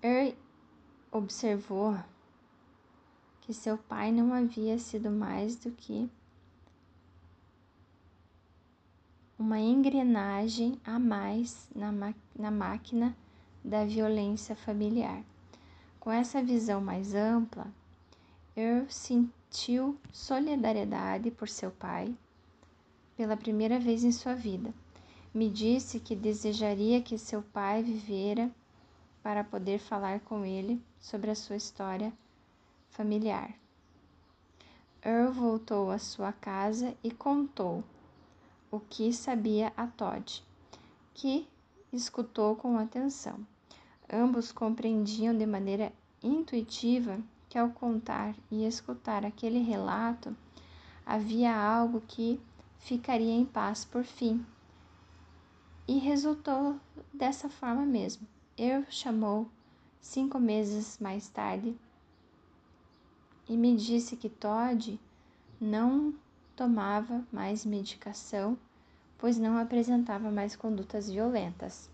Er 0.00 0.36
observou 1.10 1.98
que 3.40 3.52
seu 3.52 3.76
pai 3.76 4.12
não 4.12 4.32
havia 4.32 4.78
sido 4.78 5.10
mais 5.10 5.56
do 5.56 5.70
que 5.72 6.08
uma 9.38 9.58
engrenagem 9.58 10.80
a 10.84 10.98
mais 10.98 11.68
na, 11.74 11.92
na 12.36 12.50
máquina 12.50 13.16
da 13.64 13.84
violência 13.84 14.54
familiar. 14.54 15.22
Com 15.98 16.10
essa 16.10 16.42
visão 16.42 16.80
mais 16.80 17.14
ampla, 17.14 17.66
Earl 18.56 18.86
sentiu 18.88 19.98
solidariedade 20.12 21.30
por 21.30 21.48
seu 21.48 21.70
pai 21.70 22.14
pela 23.18 23.36
primeira 23.36 23.80
vez 23.80 24.04
em 24.04 24.12
sua 24.12 24.32
vida. 24.32 24.72
Me 25.34 25.50
disse 25.50 25.98
que 25.98 26.14
desejaria 26.14 27.02
que 27.02 27.18
seu 27.18 27.42
pai 27.42 27.82
vivera 27.82 28.48
para 29.24 29.42
poder 29.42 29.80
falar 29.80 30.20
com 30.20 30.44
ele 30.44 30.80
sobre 31.00 31.28
a 31.28 31.34
sua 31.34 31.56
história 31.56 32.12
familiar. 32.90 33.52
Earl 35.04 35.32
voltou 35.32 35.90
à 35.90 35.98
sua 35.98 36.32
casa 36.32 36.94
e 37.02 37.10
contou 37.10 37.82
o 38.70 38.78
que 38.78 39.12
sabia 39.12 39.72
a 39.76 39.88
Todd, 39.88 40.44
que 41.12 41.44
escutou 41.92 42.54
com 42.54 42.78
atenção. 42.78 43.44
Ambos 44.08 44.52
compreendiam 44.52 45.36
de 45.36 45.44
maneira 45.44 45.92
intuitiva 46.22 47.18
que 47.48 47.58
ao 47.58 47.70
contar 47.70 48.36
e 48.48 48.64
escutar 48.64 49.24
aquele 49.26 49.58
relato 49.58 50.36
havia 51.04 51.52
algo 51.52 52.00
que 52.06 52.40
ficaria 52.78 53.32
em 53.32 53.44
paz 53.44 53.84
por 53.84 54.04
fim. 54.04 54.44
E 55.86 55.98
resultou 55.98 56.78
dessa 57.12 57.48
forma 57.48 57.84
mesmo. 57.84 58.26
Eu 58.56 58.84
chamou 58.90 59.48
cinco 60.00 60.38
meses 60.38 60.98
mais 60.98 61.28
tarde 61.28 61.74
e 63.48 63.56
me 63.56 63.76
disse 63.76 64.16
que 64.16 64.28
Todd 64.28 64.98
não 65.60 66.14
tomava 66.54 67.24
mais 67.32 67.64
medicação, 67.64 68.58
pois 69.16 69.38
não 69.38 69.56
apresentava 69.56 70.30
mais 70.30 70.54
condutas 70.54 71.10
violentas. 71.10 71.90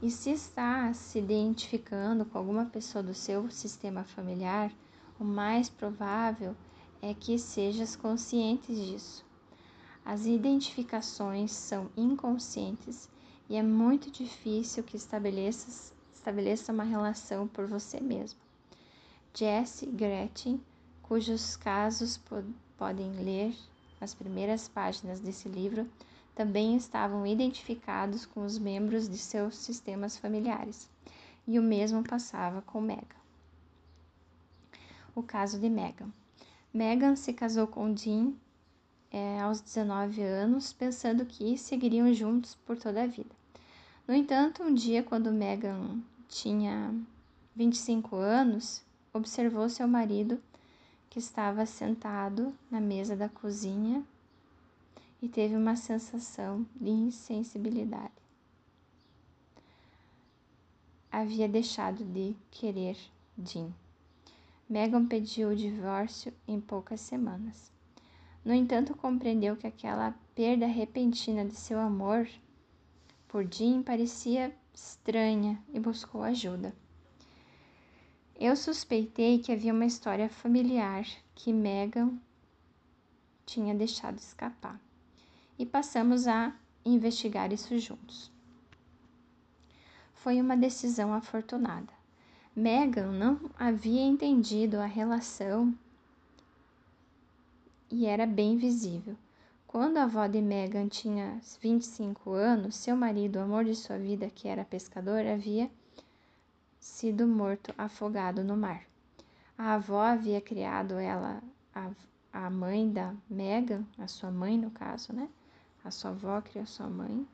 E 0.00 0.10
se 0.10 0.30
está 0.30 0.92
se 0.94 1.18
identificando 1.18 2.24
com 2.24 2.36
alguma 2.36 2.64
pessoa 2.66 3.04
do 3.04 3.14
seu 3.14 3.48
sistema 3.50 4.02
familiar, 4.02 4.72
o 5.18 5.24
mais 5.24 5.68
provável 5.68 6.50
é 6.50 6.71
que 7.18 7.36
sejas 7.38 7.96
consciente 7.96 8.72
disso. 8.72 9.24
As 10.04 10.24
identificações 10.24 11.50
são 11.50 11.90
inconscientes 11.96 13.08
e 13.48 13.56
é 13.56 13.62
muito 13.62 14.10
difícil 14.10 14.84
que 14.84 14.96
estabeleça, 14.96 15.92
estabeleça 16.14 16.72
uma 16.72 16.84
relação 16.84 17.48
por 17.48 17.66
você 17.66 18.00
mesmo. 18.00 18.40
Jesse 19.34 19.86
Gretchen, 19.86 20.60
cujos 21.02 21.56
casos 21.56 22.20
podem 22.78 23.12
ler 23.12 23.54
as 24.00 24.14
primeiras 24.14 24.68
páginas 24.68 25.20
desse 25.20 25.48
livro, 25.48 25.88
também 26.34 26.76
estavam 26.76 27.26
identificados 27.26 28.24
com 28.24 28.44
os 28.44 28.58
membros 28.58 29.08
de 29.08 29.18
seus 29.18 29.56
sistemas 29.56 30.16
familiares, 30.16 30.88
e 31.46 31.58
o 31.58 31.62
mesmo 31.62 32.02
passava 32.02 32.62
com 32.62 32.80
Megan. 32.80 33.22
O 35.14 35.22
caso 35.22 35.58
de 35.58 35.68
Megan. 35.68 36.10
Megan 36.72 37.16
se 37.16 37.32
casou 37.34 37.66
com 37.66 37.92
Dean 37.92 38.32
é, 39.10 39.40
aos 39.40 39.60
19 39.60 40.22
anos, 40.22 40.72
pensando 40.72 41.26
que 41.26 41.58
seguiriam 41.58 42.12
juntos 42.14 42.54
por 42.54 42.78
toda 42.78 43.02
a 43.02 43.06
vida. 43.06 43.34
No 44.08 44.14
entanto, 44.14 44.62
um 44.62 44.72
dia, 44.72 45.02
quando 45.02 45.30
Megan 45.30 46.00
tinha 46.28 46.94
25 47.54 48.16
anos, 48.16 48.82
observou 49.12 49.68
seu 49.68 49.86
marido 49.86 50.40
que 51.10 51.18
estava 51.18 51.66
sentado 51.66 52.54
na 52.70 52.80
mesa 52.80 53.14
da 53.14 53.28
cozinha 53.28 54.02
e 55.20 55.28
teve 55.28 55.54
uma 55.54 55.76
sensação 55.76 56.66
de 56.74 56.88
insensibilidade. 56.88 58.10
Havia 61.10 61.46
deixado 61.46 62.02
de 62.02 62.34
querer 62.50 62.96
Jim. 63.38 63.74
Megan 64.72 65.04
pediu 65.04 65.50
o 65.50 65.54
divórcio 65.54 66.32
em 66.48 66.58
poucas 66.58 66.98
semanas. 67.02 67.70
No 68.42 68.54
entanto, 68.54 68.96
compreendeu 68.96 69.54
que 69.54 69.66
aquela 69.66 70.14
perda 70.34 70.64
repentina 70.66 71.44
de 71.44 71.54
seu 71.54 71.78
amor 71.78 72.26
por 73.28 73.46
Jim 73.52 73.82
parecia 73.82 74.50
estranha 74.72 75.62
e 75.74 75.78
buscou 75.78 76.22
ajuda. 76.22 76.74
Eu 78.34 78.56
suspeitei 78.56 79.40
que 79.40 79.52
havia 79.52 79.74
uma 79.74 79.84
história 79.84 80.30
familiar 80.30 81.04
que 81.34 81.52
Megan 81.52 82.18
tinha 83.44 83.74
deixado 83.74 84.16
escapar 84.16 84.80
e 85.58 85.66
passamos 85.66 86.26
a 86.26 86.56
investigar 86.82 87.52
isso 87.52 87.78
juntos. 87.78 88.32
Foi 90.14 90.40
uma 90.40 90.56
decisão 90.56 91.12
afortunada. 91.12 92.01
Megan 92.54 93.12
não 93.12 93.40
havia 93.58 94.02
entendido 94.02 94.78
a 94.78 94.84
relação 94.84 95.74
e 97.90 98.04
era 98.04 98.26
bem 98.26 98.58
visível. 98.58 99.16
Quando 99.66 99.96
a 99.96 100.02
avó 100.02 100.26
de 100.26 100.42
Megan 100.42 100.86
tinha 100.86 101.40
25 101.62 102.30
anos, 102.32 102.76
seu 102.76 102.94
marido, 102.94 103.36
o 103.38 103.42
amor 103.42 103.64
de 103.64 103.74
sua 103.74 103.96
vida, 103.96 104.28
que 104.28 104.48
era 104.48 104.66
pescador, 104.66 105.26
havia 105.26 105.70
sido 106.78 107.26
morto 107.26 107.72
afogado 107.78 108.44
no 108.44 108.54
mar. 108.54 108.84
A 109.56 109.74
avó 109.74 110.02
havia 110.02 110.40
criado 110.42 110.98
ela, 110.98 111.42
a, 111.74 111.90
a 112.32 112.50
mãe 112.50 112.92
da 112.92 113.14
Megan, 113.30 113.82
a 113.96 114.06
sua 114.06 114.30
mãe 114.30 114.58
no 114.58 114.70
caso, 114.70 115.14
né? 115.14 115.26
A 115.82 115.90
sua 115.90 116.10
avó 116.10 116.42
criou 116.42 116.66
sua 116.66 116.90
mãe 116.90 117.26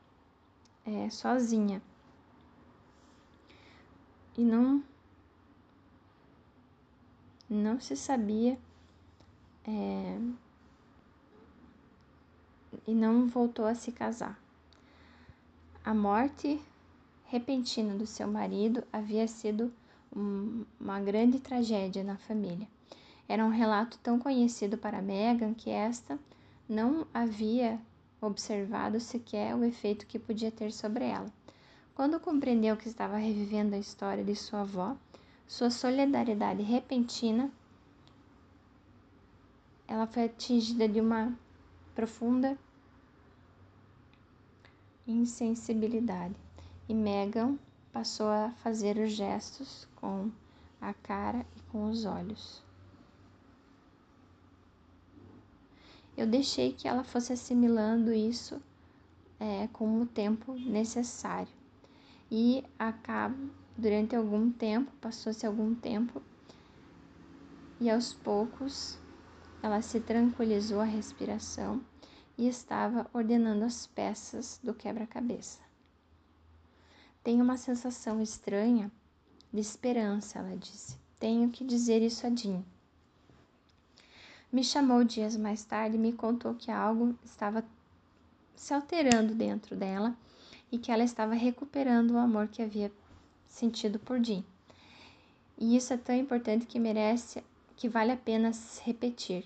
é, 0.85 1.09
sozinha. 1.09 1.81
E 4.37 4.45
não, 4.45 4.81
não 7.49 7.79
se 7.79 7.95
sabia 7.95 8.57
é, 9.65 10.17
e 12.85 12.93
não 12.93 13.27
voltou 13.27 13.65
a 13.65 13.73
se 13.73 13.91
casar. 13.91 14.39
A 15.83 15.93
morte 15.93 16.61
repentina 17.25 17.95
do 17.95 18.05
seu 18.05 18.27
marido 18.27 18.83
havia 18.91 19.27
sido 19.27 19.73
um, 20.15 20.65
uma 20.79 20.99
grande 20.99 21.39
tragédia 21.39 22.03
na 22.03 22.17
família. 22.17 22.67
Era 23.27 23.45
um 23.45 23.49
relato 23.49 23.97
tão 23.99 24.19
conhecido 24.19 24.77
para 24.77 25.01
Megan 25.01 25.53
que 25.53 25.69
esta 25.69 26.19
não 26.67 27.07
havia 27.13 27.79
observado 28.21 28.99
sequer 28.99 29.55
o 29.55 29.63
efeito 29.63 30.05
que 30.05 30.19
podia 30.19 30.51
ter 30.51 30.71
sobre 30.71 31.05
ela. 31.05 31.31
Quando 31.95 32.19
compreendeu 32.19 32.75
que 32.77 32.87
estava 32.87 33.17
revivendo 33.17 33.75
a 33.75 33.79
história 33.79 34.23
de 34.23 34.35
sua 34.35 34.61
avó, 34.61 34.95
sua 35.49 35.71
solidariedade 35.71 36.61
repentina, 36.61 37.51
ela 39.87 40.05
foi 40.05 40.25
atingida 40.25 40.87
de 40.87 41.01
uma 41.01 41.35
profunda 41.95 42.55
insensibilidade 45.07 46.35
e 46.87 46.93
Megan 46.93 47.57
passou 47.91 48.27
a 48.27 48.51
fazer 48.57 48.95
os 48.99 49.11
gestos 49.11 49.87
com 49.95 50.29
a 50.79 50.93
cara 50.93 51.43
e 51.57 51.61
com 51.71 51.89
os 51.89 52.05
olhos. 52.05 52.63
Eu 56.15 56.27
deixei 56.27 56.73
que 56.73 56.87
ela 56.87 57.03
fosse 57.03 57.33
assimilando 57.33 58.13
isso 58.13 58.61
é, 59.39 59.67
com 59.73 59.99
o 59.99 60.05
tempo 60.05 60.53
necessário. 60.53 61.51
E 62.29 62.63
acabo, 62.77 63.49
durante 63.79 64.15
algum 64.15 64.51
tempo, 64.51 64.91
passou-se 64.99 65.45
algum 65.45 65.73
tempo, 65.73 66.21
e 67.79 67.89
aos 67.89 68.13
poucos 68.13 68.99
ela 69.63 69.81
se 69.81 69.99
tranquilizou 69.99 70.81
a 70.81 70.85
respiração 70.85 71.81
e 72.37 72.47
estava 72.47 73.09
ordenando 73.13 73.63
as 73.63 73.87
peças 73.87 74.59
do 74.63 74.73
quebra-cabeça. 74.73 75.59
Tenho 77.23 77.43
uma 77.43 77.57
sensação 77.57 78.21
estranha 78.21 78.91
de 79.51 79.59
esperança, 79.59 80.39
ela 80.39 80.55
disse. 80.55 80.97
Tenho 81.19 81.49
que 81.49 81.63
dizer 81.63 82.01
isso 82.01 82.25
a 82.25 82.29
Jean. 82.29 82.63
Me 84.51 84.63
chamou 84.63 85.03
dias 85.03 85.35
mais 85.35 85.63
tarde 85.63 85.95
e 85.95 85.99
me 85.99 86.13
contou 86.13 86.55
que 86.55 86.71
algo 86.71 87.15
estava 87.23 87.63
se 88.55 88.73
alterando 88.73 89.35
dentro 89.35 89.75
dela 89.75 90.17
e 90.71 90.77
que 90.77 90.91
ela 90.91 91.03
estava 91.03 91.33
recuperando 91.33 92.11
o 92.11 92.17
amor 92.17 92.47
que 92.47 92.61
havia 92.61 92.91
sentido 93.49 93.99
por 93.99 94.23
Jean. 94.23 94.43
E 95.57 95.75
isso 95.75 95.93
é 95.93 95.97
tão 95.97 96.15
importante 96.15 96.65
que 96.65 96.79
merece, 96.79 97.43
que 97.75 97.89
vale 97.89 98.11
a 98.11 98.17
pena 98.17 98.51
repetir. 98.83 99.45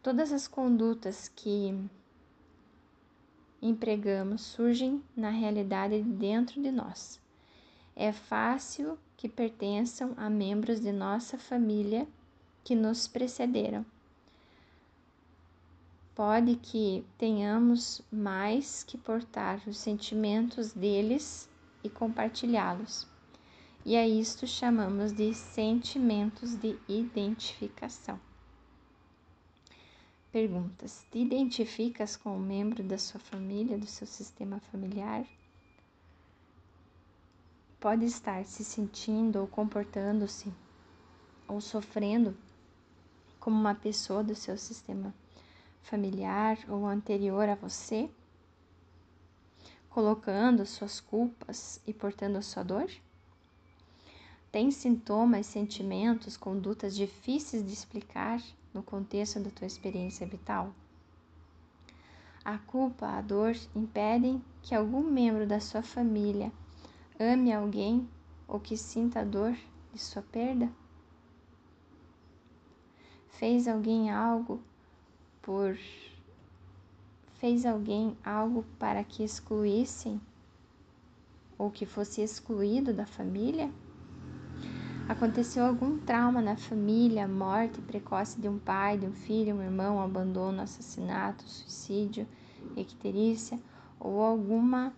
Todas 0.00 0.30
as 0.30 0.46
condutas 0.46 1.28
que 1.34 1.74
empregamos 3.60 4.42
surgem 4.42 5.02
na 5.16 5.30
realidade 5.30 6.00
dentro 6.02 6.62
de 6.62 6.70
nós. 6.70 7.18
É 7.96 8.12
fácil 8.12 8.96
que 9.16 9.28
pertençam 9.28 10.14
a 10.16 10.30
membros 10.30 10.80
de 10.80 10.92
nossa 10.92 11.36
família 11.36 12.06
que 12.62 12.74
nos 12.74 13.08
precederam. 13.08 13.84
Pode 16.14 16.56
que 16.56 17.04
tenhamos 17.18 18.00
mais 18.10 18.84
que 18.84 18.96
portar 18.96 19.60
os 19.66 19.76
sentimentos 19.78 20.72
deles 20.72 21.48
e 21.86 21.90
compartilhá-los. 21.90 23.06
E 23.84 23.96
a 23.96 24.06
isto 24.06 24.46
chamamos 24.46 25.12
de 25.12 25.32
sentimentos 25.32 26.56
de 26.56 26.76
identificação. 26.88 28.20
Perguntas: 30.32 31.06
Te 31.10 31.18
identificas 31.20 32.16
com 32.16 32.36
um 32.36 32.40
membro 32.40 32.82
da 32.82 32.98
sua 32.98 33.20
família, 33.20 33.78
do 33.78 33.86
seu 33.86 34.06
sistema 34.06 34.58
familiar? 34.72 35.24
Pode 37.78 38.04
estar 38.04 38.44
se 38.44 38.64
sentindo 38.64 39.38
ou 39.38 39.46
comportando-se 39.46 40.52
ou 41.46 41.60
sofrendo 41.60 42.36
como 43.38 43.56
uma 43.56 43.76
pessoa 43.76 44.24
do 44.24 44.34
seu 44.34 44.58
sistema 44.58 45.14
familiar 45.84 46.58
ou 46.68 46.84
anterior 46.84 47.48
a 47.48 47.54
você, 47.54 48.10
colocando 49.96 50.66
suas 50.66 51.00
culpas 51.00 51.80
e 51.86 51.94
portando 51.94 52.36
a 52.36 52.42
sua 52.42 52.62
dor? 52.62 52.86
Tem 54.52 54.70
sintomas, 54.70 55.46
sentimentos, 55.46 56.36
condutas 56.36 56.94
difíceis 56.94 57.64
de 57.64 57.72
explicar 57.72 58.42
no 58.74 58.82
contexto 58.82 59.40
da 59.40 59.48
tua 59.48 59.66
experiência 59.66 60.26
vital? 60.26 60.70
A 62.44 62.58
culpa, 62.58 63.06
a 63.06 63.22
dor 63.22 63.56
impedem 63.74 64.44
que 64.60 64.74
algum 64.74 65.00
membro 65.02 65.46
da 65.46 65.60
sua 65.60 65.80
família 65.80 66.52
ame 67.18 67.50
alguém 67.50 68.06
ou 68.46 68.60
que 68.60 68.76
sinta 68.76 69.20
a 69.20 69.24
dor 69.24 69.56
de 69.94 69.98
sua 69.98 70.20
perda? 70.20 70.70
Fez 73.30 73.66
alguém 73.66 74.10
algo 74.10 74.60
por 75.40 75.74
fez 77.38 77.66
alguém 77.66 78.16
algo 78.24 78.64
para 78.78 79.04
que 79.04 79.22
excluíssem 79.22 80.20
ou 81.58 81.70
que 81.70 81.86
fosse 81.86 82.20
excluído 82.20 82.92
da 82.92 83.06
família? 83.06 83.70
Aconteceu 85.08 85.64
algum 85.64 85.98
trauma 85.98 86.42
na 86.42 86.56
família, 86.56 87.28
morte 87.28 87.80
precoce 87.80 88.40
de 88.40 88.48
um 88.48 88.58
pai, 88.58 88.98
de 88.98 89.06
um 89.06 89.12
filho, 89.12 89.54
um 89.54 89.62
irmão, 89.62 90.00
abandono, 90.00 90.62
assassinato, 90.62 91.44
suicídio, 91.44 92.26
icterícia 92.76 93.58
ou 94.00 94.20
alguma 94.20 94.92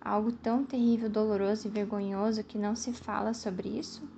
algo 0.00 0.30
tão 0.30 0.64
terrível, 0.64 1.10
doloroso 1.10 1.66
e 1.66 1.70
vergonhoso 1.70 2.44
que 2.44 2.56
não 2.56 2.76
se 2.76 2.92
fala 2.92 3.34
sobre 3.34 3.68
isso? 3.68 4.08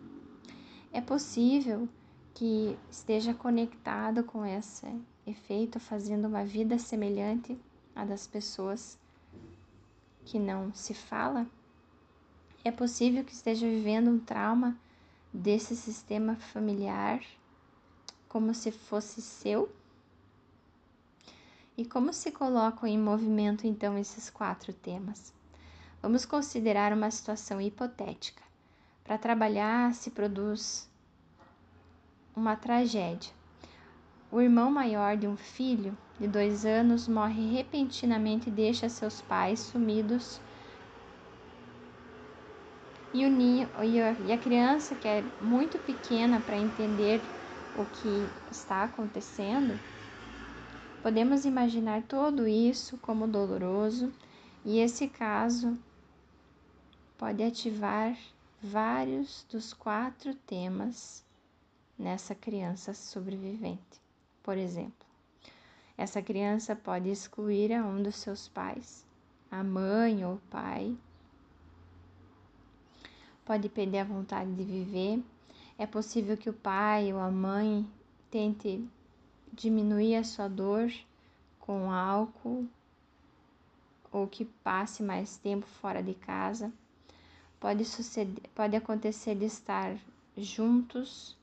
É 0.92 1.00
possível 1.00 1.88
que 2.34 2.76
esteja 2.90 3.32
conectado 3.32 4.22
com 4.22 4.44
esse 4.44 4.86
efeito, 5.26 5.78
fazendo 5.78 6.26
uma 6.26 6.44
vida 6.44 6.78
semelhante 6.78 7.58
à 7.94 8.04
das 8.04 8.26
pessoas 8.26 8.98
que 10.24 10.38
não 10.38 10.72
se 10.74 10.94
fala? 10.94 11.46
É 12.64 12.70
possível 12.70 13.24
que 13.24 13.32
esteja 13.32 13.66
vivendo 13.66 14.10
um 14.10 14.18
trauma 14.18 14.76
desse 15.32 15.74
sistema 15.76 16.36
familiar 16.36 17.20
como 18.30 18.54
se 18.54 18.70
fosse 18.70 19.20
seu? 19.20 19.74
E 21.76 21.84
como 21.84 22.12
se 22.12 22.30
colocam 22.30 22.88
em 22.88 22.98
movimento 22.98 23.66
então 23.66 23.98
esses 23.98 24.30
quatro 24.30 24.72
temas? 24.72 25.32
Vamos 26.00 26.24
considerar 26.24 26.92
uma 26.92 27.10
situação 27.10 27.60
hipotética. 27.60 28.42
Para 29.02 29.18
trabalhar 29.18 29.92
se 29.94 30.10
produz 30.10 30.88
uma 32.36 32.54
tragédia. 32.54 33.39
O 34.32 34.40
irmão 34.40 34.70
maior 34.70 35.16
de 35.16 35.26
um 35.26 35.36
filho 35.36 35.96
de 36.18 36.28
dois 36.28 36.64
anos 36.64 37.08
morre 37.08 37.50
repentinamente 37.50 38.48
e 38.48 38.52
deixa 38.52 38.88
seus 38.88 39.20
pais 39.20 39.58
sumidos 39.58 40.40
e, 43.12 43.24
o 43.24 43.28
ninho, 43.28 43.68
e 43.82 44.32
a 44.32 44.38
criança 44.38 44.94
que 44.94 45.08
é 45.08 45.24
muito 45.40 45.80
pequena 45.80 46.40
para 46.40 46.56
entender 46.56 47.20
o 47.74 47.84
que 47.84 48.28
está 48.50 48.84
acontecendo, 48.84 49.80
podemos 51.02 51.44
imaginar 51.44 52.02
tudo 52.04 52.46
isso 52.46 52.96
como 52.98 53.26
doloroso 53.26 54.12
e 54.64 54.78
esse 54.78 55.08
caso 55.08 55.76
pode 57.18 57.42
ativar 57.42 58.16
vários 58.62 59.44
dos 59.50 59.72
quatro 59.72 60.34
temas 60.34 61.24
nessa 61.98 62.34
criança 62.34 62.94
sobrevivente. 62.94 64.09
Por 64.42 64.56
exemplo, 64.56 65.06
essa 65.96 66.22
criança 66.22 66.74
pode 66.74 67.10
excluir 67.10 67.72
a 67.72 67.84
um 67.84 68.02
dos 68.02 68.16
seus 68.16 68.48
pais, 68.48 69.04
a 69.50 69.62
mãe 69.62 70.24
ou 70.24 70.34
o 70.34 70.42
pai, 70.50 70.96
pode 73.44 73.68
perder 73.68 73.98
a 73.98 74.04
vontade 74.04 74.50
de 74.54 74.64
viver. 74.64 75.22
É 75.76 75.86
possível 75.86 76.36
que 76.36 76.48
o 76.48 76.54
pai 76.54 77.12
ou 77.12 77.18
a 77.18 77.30
mãe 77.30 77.86
tente 78.30 78.82
diminuir 79.52 80.16
a 80.16 80.24
sua 80.24 80.48
dor 80.48 80.90
com 81.58 81.90
álcool 81.92 82.66
ou 84.12 84.26
que 84.26 84.44
passe 84.44 85.02
mais 85.02 85.36
tempo 85.36 85.66
fora 85.66 86.02
de 86.02 86.14
casa. 86.14 86.72
Pode, 87.58 87.84
suceder, 87.84 88.42
pode 88.54 88.74
acontecer 88.74 89.34
de 89.34 89.44
estar 89.44 89.96
juntos 90.36 91.36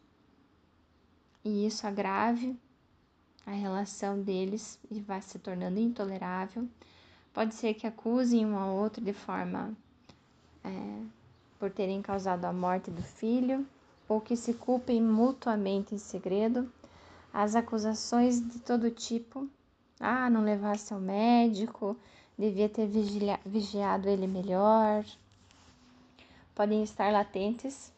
e 1.44 1.66
isso 1.66 1.86
agrave 1.86 2.58
a 3.48 3.52
relação 3.52 4.22
deles 4.22 4.78
e 4.92 5.00
vai 5.00 5.22
se 5.22 5.40
tornando 5.40 5.80
intolerável. 5.80 6.68
Pode 7.34 7.56
ser 7.56 7.74
que 7.76 7.88
acusem 7.88 8.46
um 8.46 8.58
ao 8.60 8.76
outro 8.76 9.02
de 9.02 9.14
forma 9.14 9.74
é, 10.66 11.02
por 11.58 11.72
terem 11.72 12.02
causado 12.02 12.44
a 12.44 12.52
morte 12.52 12.92
do 12.92 13.02
filho, 13.02 13.66
ou 14.10 14.20
que 14.20 14.36
se 14.36 14.54
culpem 14.54 15.02
mutuamente 15.02 15.96
em 15.96 15.98
segredo, 15.98 16.70
as 17.34 17.56
acusações 17.56 18.42
de 18.42 18.60
todo 18.60 18.92
tipo 18.92 19.50
Ah, 20.00 20.30
não 20.30 20.44
levasse 20.44 20.94
ao 20.94 21.00
médico, 21.00 21.96
devia 22.38 22.68
ter 22.68 22.88
vigiado 23.46 24.10
ele 24.10 24.28
melhor. 24.28 25.06
Podem 26.54 26.84
estar 26.84 27.12
latentes, 27.14 27.94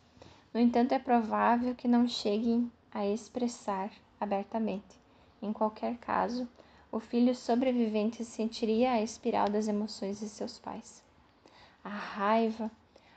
no 0.53 0.59
entanto, 0.59 0.93
é 0.93 0.99
provável 0.99 1.73
que 1.73 1.87
não 1.87 2.07
cheguem 2.07 2.71
a 2.91 3.05
expressar 3.05 3.91
abertamente. 4.19 4.98
Em 5.41 5.53
qualquer 5.53 5.97
caso, 5.97 6.47
o 6.91 6.99
filho 6.99 7.33
sobrevivente 7.33 8.25
sentiria 8.25 8.91
a 8.91 9.01
espiral 9.01 9.49
das 9.49 9.67
emoções 9.67 10.19
de 10.19 10.27
seus 10.27 10.59
pais. 10.59 11.03
A 11.83 11.89
raiva, 11.89 12.69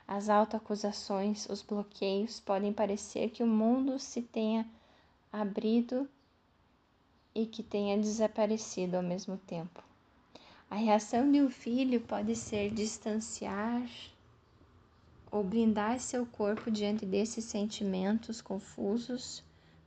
as 0.07 0.29
autoacusações, 0.29 1.49
os 1.49 1.61
bloqueios 1.61 2.39
podem 2.39 2.71
parecer 2.71 3.29
que 3.29 3.43
o 3.43 3.47
mundo 3.47 3.99
se 3.99 4.21
tenha 4.21 4.65
abrido 5.31 6.07
e 7.35 7.45
que 7.45 7.63
tenha 7.63 7.97
desaparecido 7.97 8.95
ao 8.95 9.03
mesmo 9.03 9.37
tempo. 9.37 9.83
A 10.69 10.75
reação 10.75 11.31
de 11.31 11.41
um 11.41 11.49
filho 11.49 11.99
pode 12.01 12.35
ser 12.35 12.71
distanciar 12.71 13.87
ou 15.31 15.43
blindar 15.43 15.99
seu 15.99 16.25
corpo 16.25 16.69
diante 16.69 17.05
desses 17.05 17.45
sentimentos 17.45 18.39
confusos 18.39 19.43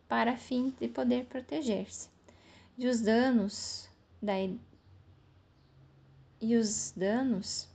para 0.08 0.36
fim 0.36 0.74
de 0.80 0.88
poder 0.88 1.24
proteger-se. 1.26 2.15
E 2.78 2.86
os 2.86 3.00
danos 3.00 3.88
da 4.20 4.34
e 6.38 6.56
os 6.56 6.92
danos 6.94 7.66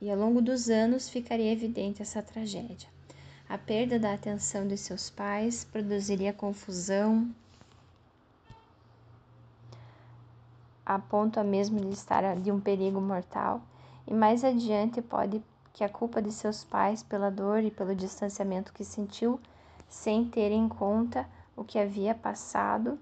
e 0.00 0.08
ao 0.08 0.16
longo 0.16 0.40
dos 0.40 0.68
anos 0.68 1.08
ficaria 1.08 1.50
evidente 1.50 2.02
essa 2.02 2.22
tragédia. 2.22 2.88
A 3.48 3.58
perda 3.58 3.98
da 3.98 4.14
atenção 4.14 4.68
de 4.68 4.76
seus 4.76 5.10
pais 5.10 5.64
produziria 5.64 6.32
confusão, 6.32 7.34
a 10.86 10.98
ponto 11.00 11.42
mesmo 11.42 11.80
de 11.80 11.90
estar 11.94 12.36
de 12.36 12.52
um 12.52 12.60
perigo 12.60 13.00
mortal, 13.00 13.60
e 14.06 14.14
mais 14.14 14.44
adiante 14.44 15.02
pode 15.02 15.42
que 15.72 15.82
a 15.82 15.88
culpa 15.88 16.22
de 16.22 16.30
seus 16.30 16.62
pais 16.62 17.02
pela 17.02 17.28
dor 17.28 17.64
e 17.64 17.70
pelo 17.72 17.94
distanciamento 17.94 18.72
que 18.72 18.84
sentiu, 18.84 19.40
sem 19.88 20.24
ter 20.24 20.52
em 20.52 20.68
conta 20.68 21.26
o 21.56 21.64
que 21.64 21.78
havia 21.78 22.14
passado 22.14 22.98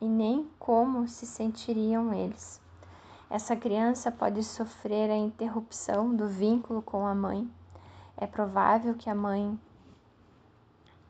e 0.00 0.06
nem 0.06 0.48
como 0.58 1.08
se 1.08 1.26
sentiriam 1.26 2.12
eles. 2.12 2.60
Essa 3.30 3.56
criança 3.56 4.10
pode 4.10 4.42
sofrer 4.42 5.10
a 5.10 5.16
interrupção 5.16 6.14
do 6.14 6.28
vínculo 6.28 6.80
com 6.80 7.06
a 7.06 7.14
mãe. 7.14 7.50
É 8.16 8.26
provável 8.26 8.94
que 8.94 9.10
a 9.10 9.14
mãe 9.14 9.58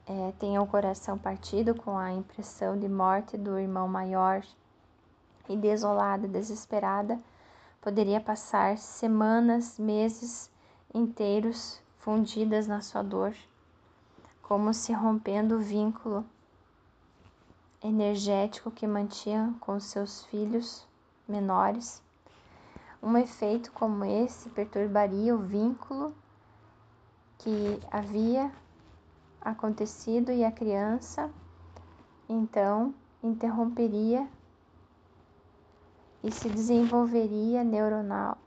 é, 0.07 0.33
tenha 0.39 0.61
o 0.61 0.67
coração 0.67 1.17
partido 1.17 1.75
com 1.75 1.97
a 1.97 2.13
impressão 2.13 2.79
de 2.79 2.89
morte 2.89 3.37
do 3.37 3.59
irmão 3.59 3.87
maior 3.87 4.43
e 5.49 5.57
desolada, 5.57 6.27
desesperada, 6.27 7.19
poderia 7.81 8.21
passar 8.21 8.77
semanas, 8.79 9.79
meses 9.79 10.51
inteiros 10.93 11.81
fundidas 11.99 12.67
na 12.67 12.81
sua 12.81 13.03
dor, 13.03 13.35
como 14.43 14.75
se 14.75 14.93
rompendo 14.93 15.57
o 15.57 15.61
vínculo 15.61 16.25
energético 17.83 18.71
que 18.71 18.87
mantinha 18.87 19.55
com 19.61 19.79
seus 19.79 20.25
filhos 20.27 20.87
menores. 21.27 22.03
Um 23.03 23.17
efeito 23.17 23.71
como 23.73 24.05
esse 24.05 24.49
perturbaria 24.51 25.35
o 25.35 25.39
vínculo 25.39 26.15
que 27.39 27.81
havia 27.91 28.51
acontecido 29.41 30.33
e 30.33 30.45
a 30.45 30.51
criança 30.51 31.31
então 32.29 32.93
interromperia 33.23 34.29
e 36.23 36.33
se 36.33 36.49
desenvolveria 36.49 37.63
neuronalmente, 37.63 38.39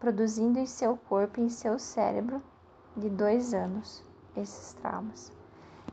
produzindo 0.00 0.58
em 0.58 0.66
seu 0.66 0.96
corpo 0.96 1.40
e 1.40 1.44
em 1.44 1.48
seu 1.48 1.78
cérebro 1.78 2.42
de 2.96 3.08
dois 3.08 3.54
anos 3.54 4.02
esses 4.36 4.72
traumas. 4.74 5.35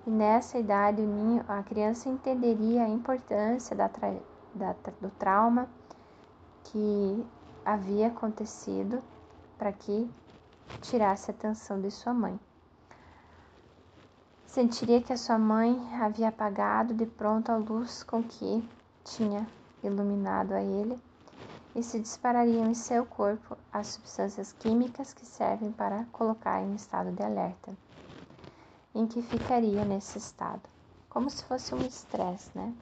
E 0.06 0.10
nessa 0.10 0.58
idade, 0.58 1.02
a 1.48 1.64
criança 1.64 2.10
entenderia 2.10 2.84
a 2.84 2.90
importância 2.90 3.76
da, 3.76 3.90
da, 4.54 4.76
do 5.00 5.10
trauma 5.12 5.68
que 6.66 7.26
havia 7.66 8.08
acontecido 8.08 9.02
para 9.58 9.72
que 9.72 10.10
tirasse 10.82 11.32
a 11.32 11.34
atenção 11.34 11.80
de 11.80 11.90
sua 11.90 12.14
mãe. 12.14 12.38
Sentiria 14.46 15.02
que 15.02 15.14
a 15.14 15.18
sua 15.18 15.38
mãe 15.38 15.76
havia 16.00 16.28
apagado 16.28 16.94
de 16.94 17.06
pronto 17.06 17.52
a 17.52 17.56
luz 17.56 18.04
com 18.04 18.22
que 18.22 18.64
tinha 19.04 19.48
iluminado 19.84 20.54
a 20.54 20.62
ele 20.62 21.02
e 21.76 21.82
se 21.82 22.00
disparariam 22.00 22.70
em 22.70 22.74
seu 22.74 23.06
corpo 23.06 23.58
as 23.72 23.88
substâncias 23.88 24.52
químicas 24.54 25.14
que 25.14 25.26
servem 25.26 25.72
para 25.72 26.06
colocar 26.12 26.62
em 26.62 26.76
estado 26.76 27.12
de 27.12 27.24
alerta, 27.24 27.76
em 28.96 29.08
que 29.08 29.22
ficaria 29.22 29.84
nesse 29.84 30.18
estado, 30.18 30.62
como 31.10 31.30
se 31.30 31.44
fosse 31.46 31.74
um 31.74 31.80
estresse, 31.80 32.50
né? 32.56 32.74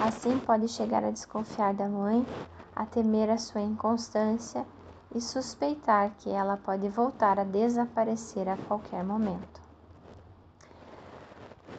Assim 0.00 0.38
pode 0.38 0.68
chegar 0.68 1.04
a 1.04 1.10
desconfiar 1.10 1.72
da 1.74 1.88
mãe, 1.88 2.26
a 2.74 2.84
temer 2.84 3.30
a 3.30 3.38
sua 3.38 3.60
inconstância 3.60 4.66
e 5.14 5.20
suspeitar 5.20 6.10
que 6.18 6.30
ela 6.30 6.56
pode 6.56 6.88
voltar 6.88 7.38
a 7.38 7.44
desaparecer 7.44 8.48
a 8.48 8.56
qualquer 8.56 9.04
momento. 9.04 9.62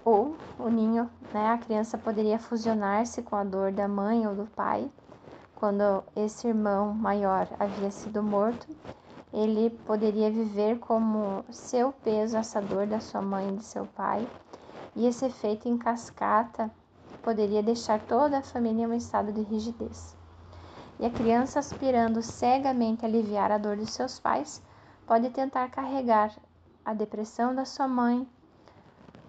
Ou 0.06 0.38
o 0.60 0.70
ninho, 0.70 1.10
né, 1.34 1.50
a 1.50 1.58
criança 1.58 1.98
poderia 1.98 2.40
fusionar-se 2.40 3.22
com 3.22 3.36
a 3.36 3.44
dor 3.44 3.72
da 3.72 3.88
mãe 3.88 4.26
ou 4.28 4.36
do 4.36 4.46
pai. 4.46 4.90
Quando 5.56 6.04
esse 6.16 6.48
irmão 6.48 6.94
maior 6.94 7.48
havia 7.60 7.92
sido 7.92 8.22
morto, 8.22 8.68
ele 9.36 9.70
poderia 9.86 10.32
viver 10.32 10.80
como 10.80 11.44
seu 11.52 11.92
peso 11.92 12.38
essa 12.38 12.62
dor 12.62 12.88
da 12.88 13.02
sua 13.02 13.22
mãe 13.22 13.50
e 13.50 13.58
de 13.58 13.66
seu 13.66 13.86
pai, 13.86 14.26
e 14.96 15.06
esse 15.06 15.26
efeito 15.26 15.68
em 15.68 15.78
cascata 15.78 16.72
poderia 17.22 17.62
deixar 17.62 18.00
toda 18.00 18.38
a 18.38 18.42
família 18.42 18.84
em 18.84 18.88
um 18.88 18.94
estado 18.94 19.34
de 19.34 19.42
rigidez. 19.42 20.16
E 20.98 21.06
a 21.06 21.10
criança 21.10 21.60
aspirando 21.60 22.22
cegamente 22.22 23.04
a 23.04 23.10
aliviar 23.10 23.52
a 23.52 23.58
dor 23.58 23.76
de 23.76 23.86
seus 23.86 24.18
pais, 24.22 24.64
pode 25.06 25.30
tentar 25.32 25.70
carregar 25.70 26.32
a 26.86 26.94
depressão 26.94 27.54
da 27.54 27.66
sua 27.66 27.90
mãe, 27.90 28.26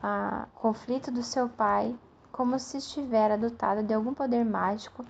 o 0.05 0.61
conflito 0.61 1.11
do 1.11 1.25
seu 1.25 1.49
pai, 1.49 1.93
como 2.31 2.61
se 2.61 2.77
estivesse 2.77 3.39
dotado 3.39 3.83
de 3.83 3.93
algum 3.93 4.15
poder 4.15 4.45
mágico 4.45 5.05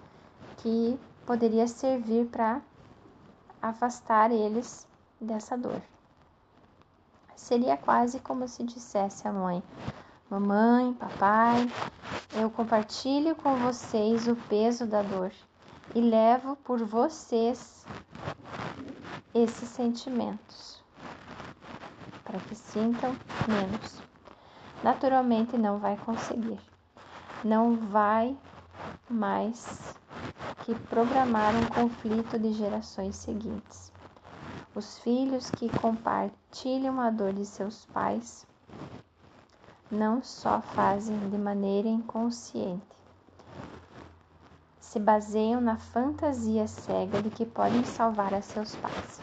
que 0.56 0.98
poderia 1.26 1.68
servir 1.68 2.26
para 2.28 2.62
afastar 3.68 4.30
eles 4.30 4.86
dessa 5.20 5.56
dor. 5.56 5.80
Seria 7.34 7.76
quase 7.76 8.18
como 8.20 8.48
se 8.48 8.64
dissesse 8.64 9.26
à 9.28 9.32
mãe: 9.32 9.62
Mamãe, 10.28 10.92
papai, 10.94 11.70
eu 12.32 12.50
compartilho 12.50 13.36
com 13.36 13.56
vocês 13.56 14.26
o 14.26 14.34
peso 14.34 14.86
da 14.86 15.02
dor 15.02 15.32
e 15.94 16.00
levo 16.00 16.56
por 16.56 16.82
vocês 16.84 17.86
esses 19.34 19.68
sentimentos, 19.68 20.82
para 22.24 22.40
que 22.40 22.54
sintam 22.54 23.14
menos. 23.46 24.02
Naturalmente 24.82 25.56
não 25.56 25.78
vai 25.78 25.96
conseguir, 25.98 26.60
não 27.44 27.76
vai 27.76 28.36
mais 29.08 29.94
que 30.66 30.74
programar 30.74 31.54
um 31.54 31.66
conflito 31.66 32.36
de 32.40 32.52
gerações 32.52 33.14
seguintes. 33.14 33.92
Os 34.74 34.98
filhos 34.98 35.48
que 35.48 35.68
compartilham 35.78 37.00
a 37.00 37.08
dor 37.08 37.32
de 37.32 37.46
seus 37.46 37.86
pais 37.86 38.44
não 39.88 40.20
só 40.24 40.60
fazem 40.60 41.16
de 41.30 41.38
maneira 41.38 41.86
inconsciente, 41.86 42.82
se 44.80 44.98
baseiam 44.98 45.60
na 45.60 45.76
fantasia 45.76 46.66
cega 46.66 47.22
de 47.22 47.30
que 47.30 47.46
podem 47.46 47.84
salvar 47.84 48.34
a 48.34 48.42
seus 48.42 48.74
pais. 48.74 49.20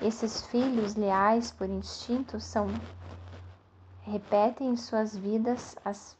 Esses 0.00 0.46
filhos 0.46 0.94
leais 0.94 1.50
por 1.50 1.68
instinto 1.68 2.38
são 2.38 2.68
repetem 4.02 4.70
em 4.70 4.76
suas 4.76 5.16
vidas 5.16 5.74
as 5.84 6.16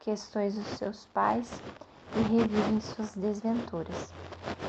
questões 0.00 0.54
dos 0.54 0.66
seus 0.76 1.06
pais 1.06 1.50
e 2.16 2.20
revivem 2.20 2.80
suas 2.80 3.14
desventuras. 3.14 4.12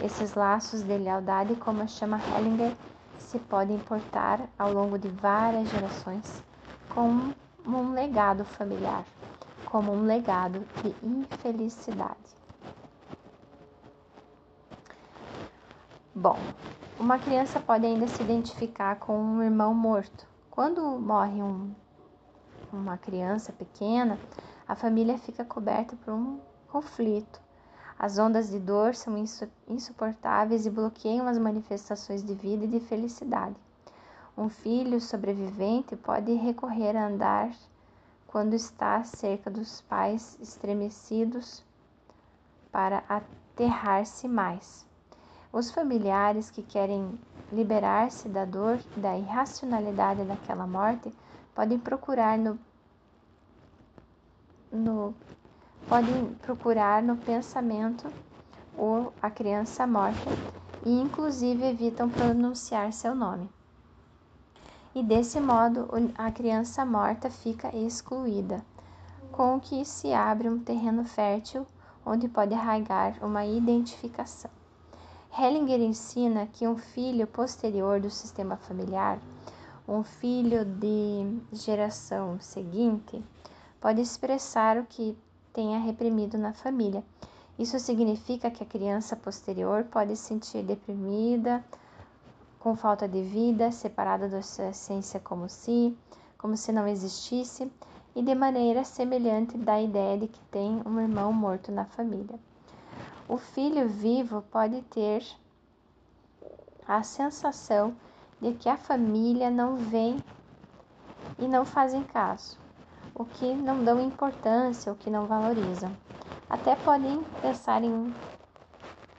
Esses 0.03 0.33
laços 0.33 0.81
de 0.81 0.97
lealdade, 0.97 1.55
como 1.55 1.87
chama 1.87 2.19
Hellinger, 2.19 2.73
se 3.17 3.39
podem 3.39 3.79
portar 3.79 4.47
ao 4.57 4.71
longo 4.71 4.97
de 4.97 5.07
várias 5.07 5.69
gerações 5.69 6.43
como 6.89 7.33
um 7.65 7.93
legado 7.93 8.45
familiar, 8.45 9.03
como 9.65 9.91
um 9.91 10.03
legado 10.05 10.65
de 10.83 10.95
infelicidade. 11.05 12.17
Bom, 16.13 16.37
uma 16.99 17.17
criança 17.17 17.59
pode 17.59 17.85
ainda 17.85 18.07
se 18.07 18.21
identificar 18.21 18.97
com 18.97 19.17
um 19.17 19.41
irmão 19.41 19.73
morto. 19.73 20.27
Quando 20.51 20.81
morre 20.99 21.41
um, 21.41 21.73
uma 22.71 22.97
criança 22.97 23.51
pequena, 23.51 24.19
a 24.67 24.75
família 24.75 25.17
fica 25.17 25.43
coberta 25.43 25.95
por 26.05 26.13
um 26.13 26.39
conflito. 26.74 27.39
As 27.99 28.17
ondas 28.17 28.49
de 28.49 28.57
dor 28.57 28.95
são 28.95 29.15
insuportáveis 29.67 30.65
e 30.65 30.71
bloqueiam 30.71 31.28
as 31.28 31.38
manifestações 31.38 32.24
de 32.24 32.34
vida 32.34 32.65
e 32.65 32.67
de 32.67 32.80
felicidade. 32.80 33.55
Um 34.36 34.49
filho 34.49 34.99
sobrevivente 34.99 35.95
pode 35.95 36.34
recorrer 36.34 36.97
a 36.97 37.05
andar 37.05 37.51
quando 38.26 38.55
está 38.55 39.03
cerca 39.03 39.51
dos 39.51 39.82
pais 39.82 40.36
estremecidos 40.41 41.63
para 42.71 43.03
aterrar-se 43.07 44.28
mais. 44.28 44.88
Os 45.51 45.69
familiares 45.69 46.49
que 46.49 46.63
querem 46.63 47.19
liberar-se 47.51 48.28
da 48.28 48.43
dor 48.43 48.80
e 48.97 48.99
da 48.99 49.15
irracionalidade 49.15 50.24
daquela 50.24 50.65
morte 50.65 51.13
podem 51.53 51.78
procurar 51.78 52.39
no, 52.39 52.57
no 54.71 55.13
podem 55.88 56.34
procurar 56.41 57.03
no 57.03 57.17
pensamento 57.17 58.11
ou 58.77 59.13
a 59.21 59.29
criança 59.29 59.86
morta 59.86 60.29
e 60.86 60.91
inclusive 60.91 61.63
evitam 61.65 62.09
pronunciar 62.09 62.91
seu 62.91 63.13
nome. 63.15 63.49
E 64.95 65.01
desse 65.01 65.39
modo 65.39 65.88
a 66.17 66.31
criança 66.31 66.86
morta 66.86 67.29
fica 67.29 67.75
excluída, 67.75 68.63
com 69.31 69.55
o 69.55 69.59
que 69.59 69.84
se 69.86 70.13
abre 70.13 70.49
um 70.49 70.59
terreno 70.59 71.03
fértil 71.05 71.65
onde 72.05 72.27
pode 72.27 72.53
arraigar 72.53 73.15
uma 73.21 73.45
identificação. 73.45 74.51
Hellinger 75.36 75.79
ensina 75.81 76.45
que 76.45 76.67
um 76.67 76.77
filho 76.77 77.25
posterior 77.25 77.99
do 77.99 78.09
sistema 78.09 78.55
familiar, 78.55 79.17
um 79.88 80.03
filho 80.03 80.63
de 80.63 81.41
geração 81.51 82.39
seguinte, 82.39 83.23
pode 83.81 83.99
expressar 83.99 84.77
o 84.77 84.86
que 84.86 85.17
tenha 85.53 85.79
reprimido 85.79 86.37
na 86.37 86.51
família. 86.51 87.03
Isso 87.57 87.79
significa 87.79 88.49
que 88.49 88.63
a 88.63 88.67
criança 88.67 89.15
posterior 89.15 89.83
pode 89.85 90.15
se 90.15 90.23
sentir 90.23 90.63
deprimida, 90.63 91.63
com 92.59 92.75
falta 92.75 93.07
de 93.07 93.21
vida, 93.21 93.71
separada 93.71 94.27
da 94.27 94.41
sua 94.41 94.69
essência 94.69 95.19
como 95.19 95.47
se, 95.47 95.95
como 96.37 96.57
se 96.57 96.71
não 96.71 96.87
existisse, 96.87 97.71
e 98.15 98.21
de 98.21 98.33
maneira 98.33 98.83
semelhante 98.83 99.57
da 99.57 99.81
ideia 99.81 100.17
de 100.17 100.27
que 100.27 100.39
tem 100.51 100.81
um 100.85 100.99
irmão 100.99 101.31
morto 101.31 101.71
na 101.71 101.85
família. 101.85 102.39
O 103.27 103.37
filho 103.37 103.87
vivo 103.87 104.43
pode 104.51 104.81
ter 104.83 105.23
a 106.87 107.03
sensação 107.03 107.95
de 108.41 108.53
que 108.53 108.67
a 108.67 108.77
família 108.77 109.49
não 109.49 109.77
vem 109.77 110.17
e 111.39 111.47
não 111.47 111.65
fazem 111.65 112.03
caso, 112.03 112.57
o 113.16 113.26
que 113.26 113.53
não 113.53 113.84
dão 113.84 113.99
importância, 113.99 114.91
o 114.91 114.95
que 114.95 115.09
não 115.09 115.26
valorizam. 115.26 115.95
Até 116.49 116.76
podem 116.76 117.24
pensar 117.41 117.84
em 117.84 118.14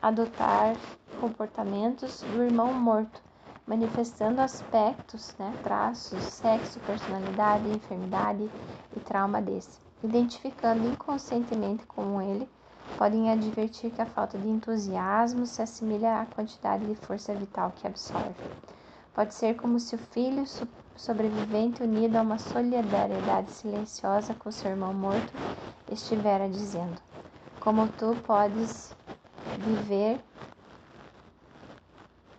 adotar 0.01 0.77
comportamentos 1.21 2.23
do 2.23 2.43
irmão 2.43 2.73
morto, 2.73 3.21
manifestando 3.67 4.41
aspectos, 4.41 5.35
né, 5.39 5.55
traços, 5.63 6.23
sexo, 6.23 6.79
personalidade, 6.81 7.69
enfermidade 7.69 8.51
e 8.97 9.01
trauma 9.01 9.41
desse, 9.41 9.79
identificando 10.03 10.87
inconscientemente 10.87 11.87
com 11.87 12.21
ele 12.21 12.49
podem 12.99 13.31
advertir 13.31 13.91
que 13.91 14.01
a 14.01 14.07
falta 14.07 14.39
de 14.39 14.49
entusiasmo 14.49 15.47
se 15.47 15.61
assemelha 15.61 16.21
à 16.21 16.27
quantidade 16.27 16.87
de 16.87 16.95
força 16.95 17.35
vital 17.35 17.73
que 17.77 17.87
absorve. 17.87 18.35
Pode 19.15 19.35
ser 19.35 19.55
como 19.55 19.79
se 19.81 19.95
o 19.95 19.99
filho 19.99 20.47
sobrevivente, 20.97 21.83
unido 21.83 22.17
a 22.17 22.23
uma 22.23 22.39
solidariedade 22.39 23.51
silenciosa 23.51 24.35
com 24.35 24.51
seu 24.51 24.71
irmão 24.71 24.95
morto, 24.95 25.33
estivera 25.91 26.49
dizendo: 26.49 27.01
Como 27.61 27.89
tu 27.89 28.17
podes 28.27 28.95
viver, 29.59 30.21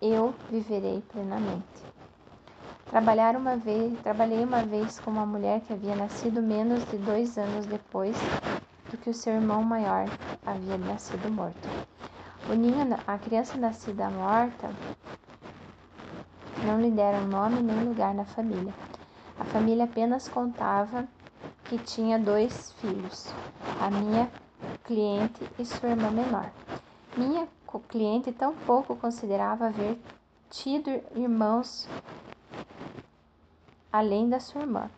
eu 0.02 0.34
viverei 0.50 1.02
plenamente. 1.12 1.86
Trabalhar 2.90 3.36
uma 3.36 3.58
vez, 3.58 4.00
trabalhei 4.02 4.44
uma 4.44 4.62
vez 4.62 5.00
com 5.00 5.12
uma 5.12 5.26
mulher 5.26 5.60
que 5.62 5.74
havia 5.74 5.96
nascido 5.96 6.42
menos 6.42 6.86
de 6.86 6.98
dois 6.98 7.38
anos 7.38 7.66
depois 7.66 8.16
do 8.90 8.98
que 8.98 9.10
o 9.10 9.14
seu 9.14 9.34
irmão 9.34 9.64
maior 9.64 10.06
havia 10.46 10.78
nascido 10.78 11.30
morto. 11.30 11.68
A 13.08 13.18
criança 13.18 13.58
nascida 13.58 14.10
morta 14.10 14.70
não 16.66 16.82
lhe 16.82 16.90
deram 16.90 17.28
nome 17.28 17.62
nem 17.62 17.88
lugar 17.88 18.14
na 18.14 18.26
família. 18.26 18.74
A 19.40 19.46
família 19.46 19.84
apenas 19.84 20.28
contava 20.28 21.08
que 21.66 21.78
tinha 21.78 22.18
dois 22.18 22.72
filhos, 22.80 23.34
a 23.80 23.92
minha 23.92 24.30
cliente 24.84 25.48
e 25.60 25.66
sua 25.66 25.90
irmã 25.90 26.10
menor. 26.10 26.50
Minha 27.16 27.48
cliente 27.90 28.32
tampouco 28.32 28.96
considerava 28.96 29.68
haver 29.68 30.00
tido 30.50 30.90
irmãos 31.16 31.88
além 33.92 34.30
da 34.30 34.40
sua 34.40 34.62
irmã. 34.62 34.90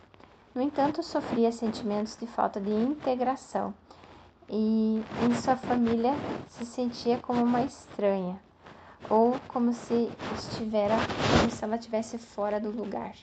No 0.53 0.61
entanto, 0.61 1.03
sofria 1.03 1.51
sentimentos 1.51 2.15
de 2.17 2.27
falta 2.27 2.61
de 2.61 2.71
integração 2.71 3.73
e 4.49 5.03
em 5.23 5.35
sua 5.35 5.55
família 5.55 6.13
se 6.49 6.65
sentia 6.65 7.17
como 7.17 7.43
uma 7.43 7.61
estranha 7.61 8.39
ou 9.09 9.35
como 9.47 9.73
se 9.73 10.09
estivera 10.35 10.95
como 11.39 11.51
se 11.51 11.63
ela 11.63 11.75
estivesse 11.75 12.17
fora 12.17 12.59
do 12.59 12.71
lugar. 12.71 13.13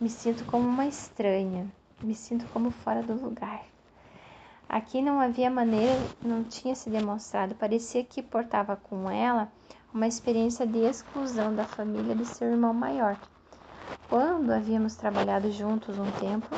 Me 0.00 0.08
sinto 0.08 0.44
como 0.44 0.66
uma 0.66 0.86
estranha, 0.86 1.66
me 2.02 2.14
sinto 2.14 2.46
como 2.46 2.70
fora 2.70 3.02
do 3.02 3.14
lugar. 3.14 3.62
Aqui 4.68 5.02
não 5.02 5.20
havia 5.20 5.50
maneira, 5.50 5.92
não 6.22 6.42
tinha 6.42 6.74
se 6.74 6.88
demonstrado, 6.88 7.54
parecia 7.54 8.02
que 8.02 8.22
portava 8.22 8.74
com 8.74 9.10
ela 9.10 9.52
uma 9.92 10.06
experiência 10.06 10.66
de 10.66 10.78
exclusão 10.78 11.54
da 11.54 11.64
família 11.64 12.14
de 12.14 12.24
seu 12.24 12.50
irmão 12.50 12.72
maior. 12.72 13.16
Quando 14.08 14.50
havíamos 14.50 14.94
trabalhado 14.96 15.50
juntos 15.52 15.98
um 15.98 16.10
tempo, 16.12 16.48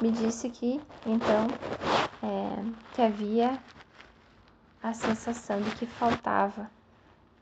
me 0.00 0.10
disse 0.10 0.50
que 0.50 0.80
então 1.06 1.46
é, 2.22 2.64
que 2.94 3.02
havia 3.02 3.58
a 4.84 4.92
sensação 4.92 5.60
de 5.62 5.70
que 5.76 5.86
faltava 5.86 6.70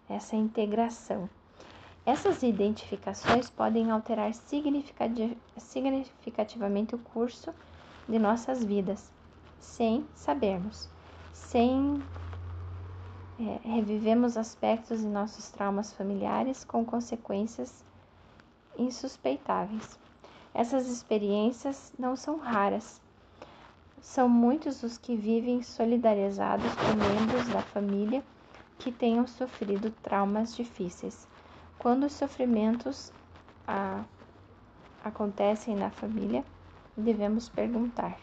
essa 0.09 0.37
integração. 0.37 1.29
Essas 2.07 2.45
identificações 2.45 3.51
podem 3.51 3.91
alterar 3.91 4.33
significativamente 4.33 6.95
o 6.95 6.99
curso 6.99 7.53
de 8.09 8.17
nossas 8.17 8.63
vidas, 8.63 9.11
sem 9.59 10.07
sabermos, 10.15 10.89
sem 11.33 12.01
é, 13.41 13.59
revivemos 13.69 14.37
aspectos 14.37 15.01
de 15.01 15.09
nossos 15.09 15.51
traumas 15.51 15.93
familiares 15.93 16.63
com 16.63 16.85
consequências 16.85 17.85
insuspeitáveis. 18.79 19.99
Essas 20.55 20.87
experiências 20.87 21.93
não 21.99 22.15
são 22.15 22.39
raras 22.39 23.01
são 24.03 24.29
muitos 24.29 24.83
os 24.83 24.99
que 24.99 25.17
vivem 25.17 25.63
solidarizados 25.63 26.67
com 26.75 26.93
membros 26.97 27.49
da 27.49 27.63
família 27.63 28.23
que 28.77 28.91
tenham 28.91 29.27
sofrido 29.29 29.93
traumas 30.03 30.57
difíceis. 30.57 31.27
Quando 31.79 32.05
os 32.05 32.13
sofrimentos 32.13 33.13
a, 33.67 34.03
acontecem 35.05 35.77
na 35.77 35.89
família, 35.89 36.45
devemos 36.97 37.49
perguntar: 37.49 38.19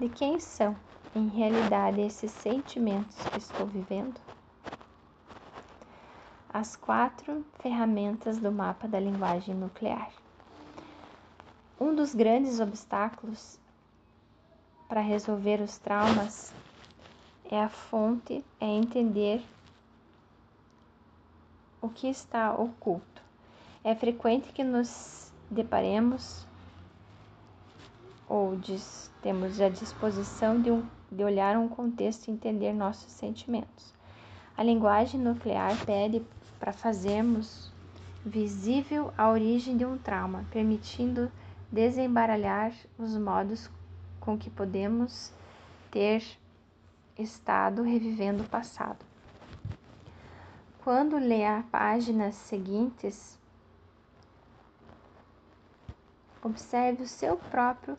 de 0.00 0.08
quem 0.08 0.40
são, 0.40 0.74
em 1.14 1.28
realidade, 1.28 2.00
esses 2.00 2.32
sentimentos 2.32 3.16
que 3.26 3.38
estou 3.38 3.66
vivendo? 3.66 4.18
As 6.48 6.74
quatro 6.76 7.44
ferramentas 7.60 8.38
do 8.38 8.50
mapa 8.50 8.88
da 8.88 8.98
linguagem 8.98 9.54
nuclear. 9.54 10.10
Um 11.78 11.94
dos 11.94 12.14
grandes 12.14 12.58
obstáculos 12.58 13.59
para 14.90 15.00
resolver 15.00 15.60
os 15.60 15.78
traumas 15.78 16.52
é 17.48 17.62
a 17.62 17.68
fonte, 17.68 18.44
é 18.60 18.66
entender 18.66 19.40
o 21.80 21.88
que 21.88 22.08
está 22.08 22.52
oculto. 22.52 23.22
É 23.84 23.94
frequente 23.94 24.52
que 24.52 24.64
nos 24.64 25.32
deparemos 25.48 26.44
ou 28.28 28.56
diz, 28.56 29.08
temos 29.22 29.60
a 29.60 29.68
disposição 29.68 30.60
de, 30.60 30.72
um, 30.72 30.84
de 31.10 31.22
olhar 31.22 31.56
um 31.56 31.68
contexto 31.68 32.26
e 32.26 32.32
entender 32.32 32.72
nossos 32.72 33.12
sentimentos. 33.12 33.94
A 34.56 34.64
linguagem 34.64 35.20
nuclear 35.20 35.72
pede 35.86 36.20
para 36.58 36.72
fazermos 36.72 37.72
visível 38.26 39.12
a 39.16 39.30
origem 39.30 39.76
de 39.76 39.86
um 39.86 39.96
trauma, 39.96 40.44
permitindo 40.50 41.30
desembaralhar 41.70 42.72
os 42.98 43.16
modos 43.16 43.70
com 44.20 44.38
que 44.38 44.50
podemos 44.50 45.32
ter 45.90 46.22
estado 47.18 47.82
revivendo 47.82 48.44
o 48.44 48.48
passado. 48.48 49.04
Quando 50.84 51.18
lê 51.18 51.44
as 51.44 51.64
páginas 51.66 52.34
seguintes, 52.34 53.38
observe 56.42 57.02
o 57.02 57.08
seu 57.08 57.36
próprio 57.36 57.98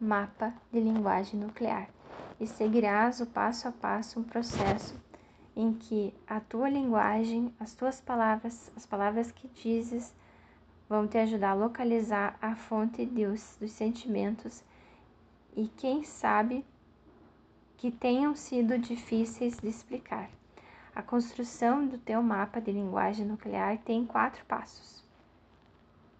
mapa 0.00 0.54
de 0.72 0.80
linguagem 0.80 1.38
nuclear 1.38 1.88
e 2.40 2.46
seguirás 2.46 3.20
o 3.20 3.26
passo 3.26 3.68
a 3.68 3.72
passo 3.72 4.18
um 4.18 4.24
processo 4.24 4.98
em 5.54 5.74
que 5.74 6.14
a 6.26 6.40
tua 6.40 6.68
linguagem, 6.68 7.54
as 7.60 7.74
tuas 7.74 8.00
palavras, 8.00 8.72
as 8.74 8.86
palavras 8.86 9.30
que 9.30 9.46
dizes, 9.48 10.14
vão 10.88 11.06
te 11.06 11.18
ajudar 11.18 11.50
a 11.50 11.54
localizar 11.54 12.36
a 12.40 12.56
fonte 12.56 13.04
dos, 13.04 13.56
dos 13.60 13.70
sentimentos 13.72 14.64
e 15.56 15.68
quem 15.76 16.04
sabe 16.04 16.64
que 17.76 17.90
tenham 17.90 18.34
sido 18.34 18.78
difíceis 18.78 19.58
de 19.58 19.68
explicar. 19.68 20.30
A 20.94 21.02
construção 21.02 21.86
do 21.86 21.98
teu 21.98 22.22
mapa 22.22 22.60
de 22.60 22.70
linguagem 22.70 23.26
nuclear 23.26 23.78
tem 23.78 24.06
quatro 24.06 24.44
passos 24.44 25.02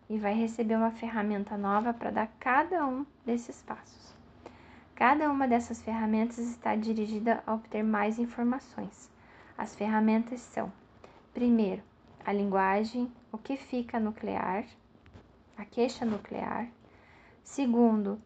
e 0.09 0.19
vai 0.19 0.35
receber 0.35 0.77
uma 0.77 0.91
ferramenta 0.91 1.57
nova 1.57 1.95
para 1.95 2.11
dar 2.11 2.29
cada 2.39 2.87
um 2.87 3.07
desses 3.25 3.63
passos. 3.63 4.15
Cada 4.95 5.31
uma 5.31 5.49
dessas 5.49 5.81
ferramentas 5.81 6.39
está 6.39 6.77
dirigida 6.77 7.43
a 7.47 7.55
obter 7.55 7.83
mais 7.83 8.19
informações. 8.19 9.11
As 9.57 9.75
ferramentas 9.75 10.41
são: 10.41 10.73
primeiro, 11.33 11.83
a 12.25 12.33
linguagem, 12.33 13.11
o 13.31 13.39
que 13.39 13.57
fica 13.57 13.99
nuclear, 13.99 14.65
a 15.57 15.65
queixa 15.65 16.05
nuclear. 16.05 16.69
Segundo, 17.43 18.21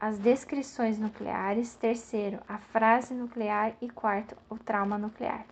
as 0.00 0.18
descrições 0.18 0.98
nucleares. 0.98 1.74
Terceiro, 1.74 2.40
a 2.48 2.58
frase 2.58 3.14
nuclear. 3.14 3.74
E 3.80 3.88
quarto, 3.88 4.36
o 4.48 4.56
trauma 4.56 4.98
nuclear. 4.98 5.44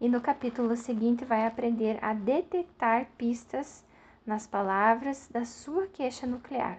E 0.00 0.08
no 0.08 0.20
capítulo 0.20 0.76
seguinte, 0.76 1.24
vai 1.24 1.46
aprender 1.46 1.98
a 2.02 2.12
detectar 2.12 3.06
pistas 3.16 3.84
nas 4.26 4.46
palavras 4.46 5.28
da 5.30 5.44
sua 5.44 5.86
queixa 5.86 6.26
nuclear. 6.26 6.78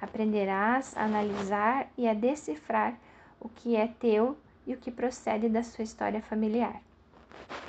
Aprenderás 0.00 0.96
a 0.96 1.04
analisar 1.04 1.88
e 1.96 2.06
a 2.08 2.14
decifrar 2.14 2.94
o 3.40 3.48
que 3.48 3.76
é 3.76 3.86
teu 3.86 4.36
e 4.66 4.74
o 4.74 4.78
que 4.78 4.90
procede 4.90 5.48
da 5.48 5.62
sua 5.62 5.84
história 5.84 6.22
familiar. 6.22 6.80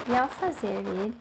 E 0.07 0.15
ao 0.15 0.27
fazer 0.27 0.67
ele, 0.67 1.15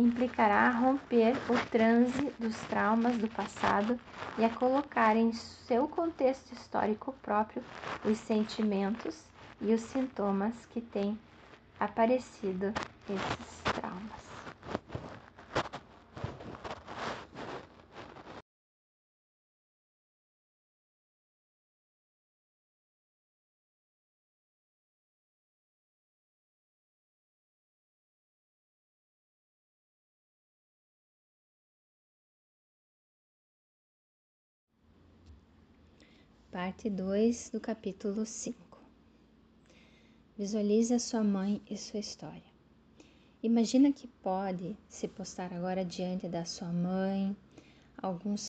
implicará 0.00 0.70
romper 0.70 1.34
o 1.48 1.70
transe 1.70 2.32
dos 2.38 2.56
traumas 2.62 3.16
do 3.18 3.28
passado 3.28 3.98
e 4.38 4.44
a 4.44 4.50
colocar 4.50 5.16
em 5.16 5.32
seu 5.32 5.88
contexto 5.88 6.52
histórico 6.52 7.12
próprio 7.20 7.62
os 8.04 8.18
sentimentos 8.18 9.24
e 9.60 9.74
os 9.74 9.80
sintomas 9.80 10.54
que 10.66 10.80
têm 10.80 11.18
aparecido 11.80 12.72
esses 13.08 13.74
traumas. 13.74 14.27
Parte 36.58 36.90
2 36.90 37.50
do 37.52 37.60
capítulo 37.60 38.26
5. 38.26 38.58
Visualize 40.36 40.92
a 40.92 40.98
sua 40.98 41.22
mãe 41.22 41.62
e 41.70 41.76
sua 41.76 42.00
história. 42.00 42.50
Imagina 43.40 43.92
que 43.92 44.08
pode 44.08 44.76
se 44.88 45.06
postar 45.06 45.52
agora 45.52 45.84
diante 45.84 46.26
da 46.26 46.44
sua 46.44 46.72
mãe 46.72 47.36
alguns 47.96 48.36